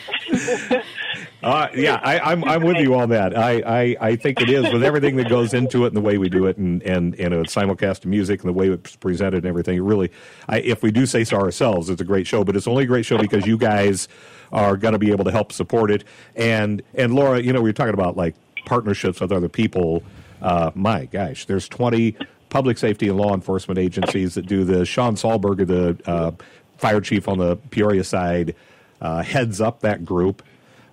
yeah. 0.72 0.82
Uh, 1.42 1.68
yeah, 1.74 2.00
I, 2.02 2.18
I'm 2.20 2.42
I'm 2.44 2.62
with 2.62 2.78
you 2.78 2.94
on 2.94 3.10
that. 3.10 3.36
I, 3.36 3.60
I, 3.60 3.96
I 4.00 4.16
think 4.16 4.40
it 4.40 4.48
is 4.48 4.72
with 4.72 4.82
everything 4.82 5.16
that 5.16 5.28
goes 5.28 5.52
into 5.52 5.84
it 5.84 5.88
and 5.88 5.96
the 5.96 6.00
way 6.00 6.16
we 6.16 6.30
do 6.30 6.46
it, 6.46 6.56
and 6.56 6.82
and 6.82 7.14
and 7.20 7.34
it's 7.34 7.54
simulcast 7.54 8.00
to 8.00 8.08
music 8.08 8.40
and 8.40 8.48
the 8.48 8.52
way 8.54 8.70
it's 8.70 8.96
presented 8.96 9.38
and 9.38 9.46
everything. 9.46 9.76
It 9.76 9.82
really, 9.82 10.10
I, 10.48 10.60
if 10.60 10.82
we 10.82 10.90
do 10.90 11.04
say 11.04 11.22
so 11.22 11.36
ourselves, 11.36 11.90
it's 11.90 12.00
a 12.00 12.04
great 12.04 12.26
show. 12.26 12.44
But 12.44 12.56
it's 12.56 12.66
only 12.66 12.84
a 12.84 12.86
great 12.86 13.04
show 13.04 13.18
because 13.18 13.46
you 13.46 13.58
guys 13.58 14.08
are 14.52 14.78
going 14.78 14.92
to 14.92 14.98
be 14.98 15.10
able 15.10 15.24
to 15.26 15.30
help 15.30 15.52
support 15.52 15.90
it. 15.90 16.04
And 16.34 16.82
and 16.94 17.14
Laura, 17.14 17.40
you 17.40 17.52
know, 17.52 17.60
we 17.60 17.68
were 17.68 17.74
talking 17.74 17.94
about 17.94 18.16
like 18.16 18.34
partnerships 18.64 19.20
with 19.20 19.30
other 19.30 19.50
people. 19.50 20.02
Uh, 20.40 20.70
my 20.74 21.04
gosh, 21.06 21.44
there's 21.46 21.68
20 21.68 22.16
public 22.54 22.78
safety 22.78 23.08
and 23.08 23.18
law 23.18 23.34
enforcement 23.34 23.78
agencies 23.78 24.34
that 24.34 24.46
do 24.46 24.62
this. 24.62 24.86
Shawn 24.86 25.16
Sollberger, 25.16 25.66
the 25.66 25.98
uh, 26.08 26.30
fire 26.78 27.00
chief 27.00 27.26
on 27.26 27.38
the 27.38 27.56
Peoria 27.56 28.04
side, 28.04 28.54
uh, 29.00 29.24
heads 29.24 29.60
up 29.60 29.80
that 29.80 30.04
group. 30.04 30.40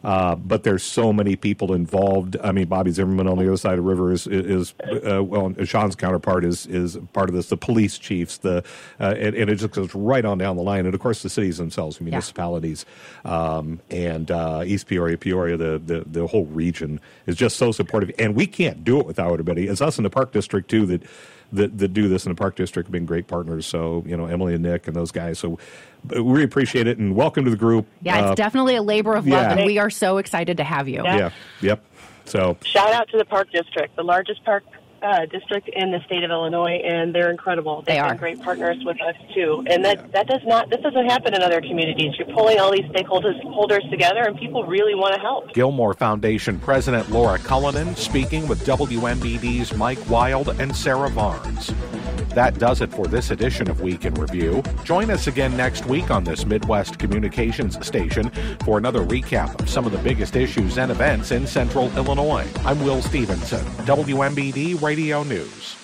Uh, 0.04 0.36
but 0.36 0.64
there's 0.64 0.82
so 0.82 1.14
many 1.14 1.36
people 1.36 1.76
involved. 1.76 2.36
I 2.44 2.52
mean, 2.52 2.66
Bobby 2.66 2.90
Zimmerman 2.90 3.28
on 3.28 3.38
the 3.38 3.46
other 3.46 3.58
side 3.58 3.74
of 3.78 3.86
the 3.86 3.90
river 3.90 4.12
is 4.12 4.26
is 4.26 4.74
uh, 5.08 5.24
well, 5.24 5.54
Shawn's 5.64 5.96
counterpart 5.96 6.44
is 6.44 6.66
is 6.66 6.98
part 7.14 7.30
of 7.30 7.36
this. 7.36 7.50
The 7.50 7.58
police 7.58 8.00
chiefs, 8.00 8.38
the 8.38 8.64
uh, 9.00 9.14
and, 9.16 9.36
and 9.36 9.48
it 9.48 9.58
just 9.58 9.76
goes 9.76 9.94
right 9.94 10.26
on 10.26 10.40
down 10.40 10.56
the 10.56 10.64
line. 10.64 10.88
And 10.88 10.96
of 10.96 11.00
course, 11.00 11.22
the 11.22 11.30
cities 11.30 11.60
themselves, 11.60 12.02
municipalities, 12.02 12.84
um, 13.26 13.80
and 13.92 14.32
uh, 14.32 14.64
East 14.66 14.88
Peoria, 14.88 15.20
Peoria, 15.20 15.56
the, 15.56 15.80
the 15.86 16.04
the 16.08 16.26
whole 16.26 16.46
region 16.46 17.00
is 17.28 17.36
just 17.36 17.58
so 17.58 17.72
supportive. 17.72 18.10
And 18.18 18.34
we 18.34 18.48
can't 18.48 18.84
do 18.84 19.00
it 19.00 19.06
without 19.06 19.32
everybody. 19.32 19.68
It's 19.68 19.82
us 19.82 20.00
in 20.00 20.04
the 20.04 20.10
Park 20.10 20.32
District 20.32 20.68
too 20.68 20.88
that 20.88 21.04
that, 21.54 21.78
that 21.78 21.90
do 21.90 22.08
this 22.08 22.26
in 22.26 22.32
the 22.32 22.36
Park 22.36 22.56
District 22.56 22.88
have 22.88 22.92
been 22.92 23.06
great 23.06 23.28
partners. 23.28 23.66
So 23.66 24.04
you 24.06 24.16
know, 24.18 24.26
Emily 24.26 24.54
and 24.54 24.64
Nick 24.64 24.88
and 24.88 24.96
those 24.96 25.12
guys. 25.12 25.40
So 25.40 25.58
we 26.10 26.44
appreciate 26.44 26.88
it 26.88 26.98
and 26.98 27.16
welcome 27.16 27.46
to 27.46 27.52
the 27.52 27.58
group. 27.58 27.86
Yeah, 28.02 28.20
it's 28.22 28.32
Uh, 28.32 28.36
definitely 28.36 28.76
a 28.76 28.82
labor 28.82 29.16
of 29.16 29.28
love, 29.28 29.44
yeah. 29.44 29.54
and 29.58 29.66
we 29.66 29.78
are 29.78 29.90
so 29.90 30.18
excited 30.18 30.58
to 30.58 30.64
have 30.64 30.88
you. 30.88 31.04
Yeah. 31.04 31.18
yeah. 31.18 31.30
Yep. 31.62 31.84
So 32.26 32.58
Shout 32.64 32.94
out 32.94 33.10
to 33.10 33.18
the 33.18 33.26
Park 33.26 33.52
District, 33.52 33.96
the 33.96 34.04
largest 34.04 34.44
park 34.46 34.64
uh, 35.02 35.26
district 35.26 35.70
in 35.74 35.92
the 35.92 36.00
state 36.06 36.24
of 36.24 36.32
Illinois, 36.32 36.82
and 36.86 37.14
they're 37.14 37.32
incredible. 37.32 37.78
They've 37.82 37.96
They 37.96 38.00
are. 38.00 38.10
been 38.10 38.18
great 38.18 38.42
partners 38.42 38.78
with 38.86 38.98
us 39.02 39.16
too. 39.34 39.64
And 39.70 39.84
that 39.86 40.12
that 40.12 40.28
does 40.28 40.42
not 40.46 40.70
this 40.70 40.80
doesn't 40.82 41.10
happen 41.10 41.34
in 41.34 41.42
other 41.42 41.62
communities. 41.62 42.14
You're 42.18 42.28
pulling 42.34 42.60
all 42.60 42.72
these 42.72 42.86
stakeholders 42.92 43.42
holders 43.44 43.84
together, 43.90 44.22
and 44.22 44.38
people 44.38 44.64
really 44.66 44.96
want 44.96 45.16
to 45.16 45.20
help. 45.22 45.54
Gilmore 45.54 45.94
Foundation 45.94 46.60
President 46.60 47.10
Laura 47.10 47.38
Cullinan 47.40 47.96
speaking 47.96 48.48
with 48.48 48.66
WMBD's 48.66 49.76
Mike 49.76 50.00
Wild 50.10 50.50
and 50.60 50.76
Sarah 50.76 51.10
Barnes. 51.10 51.74
That 52.36 52.58
does 52.60 52.80
it 52.80 52.92
for 52.94 53.08
this 53.08 53.30
edition 53.32 53.70
of 53.70 53.82
Week 53.82 54.06
in 54.06 54.14
Review. 54.14 54.64
Join 54.86 55.10
us 55.12 55.28
again 55.28 55.58
next 55.58 55.86
week 55.86 56.10
on 56.12 56.24
this 56.24 56.46
Midwest 56.46 56.98
Communications 56.98 57.86
station 57.86 58.30
for 58.64 58.78
another 58.78 59.02
recap 59.02 59.60
of 59.60 59.68
some 59.70 59.86
of 59.86 59.92
the 59.92 59.98
biggest 59.98 60.38
issues 60.38 60.78
and 60.78 60.92
events 60.92 61.32
in 61.32 61.46
Central 61.46 61.92
Illinois. 61.98 62.48
I'm 62.64 62.82
Will 62.86 63.02
Stevenson, 63.02 63.66
WMBD 63.86 64.80
Radio 64.92 65.24
News. 65.24 65.81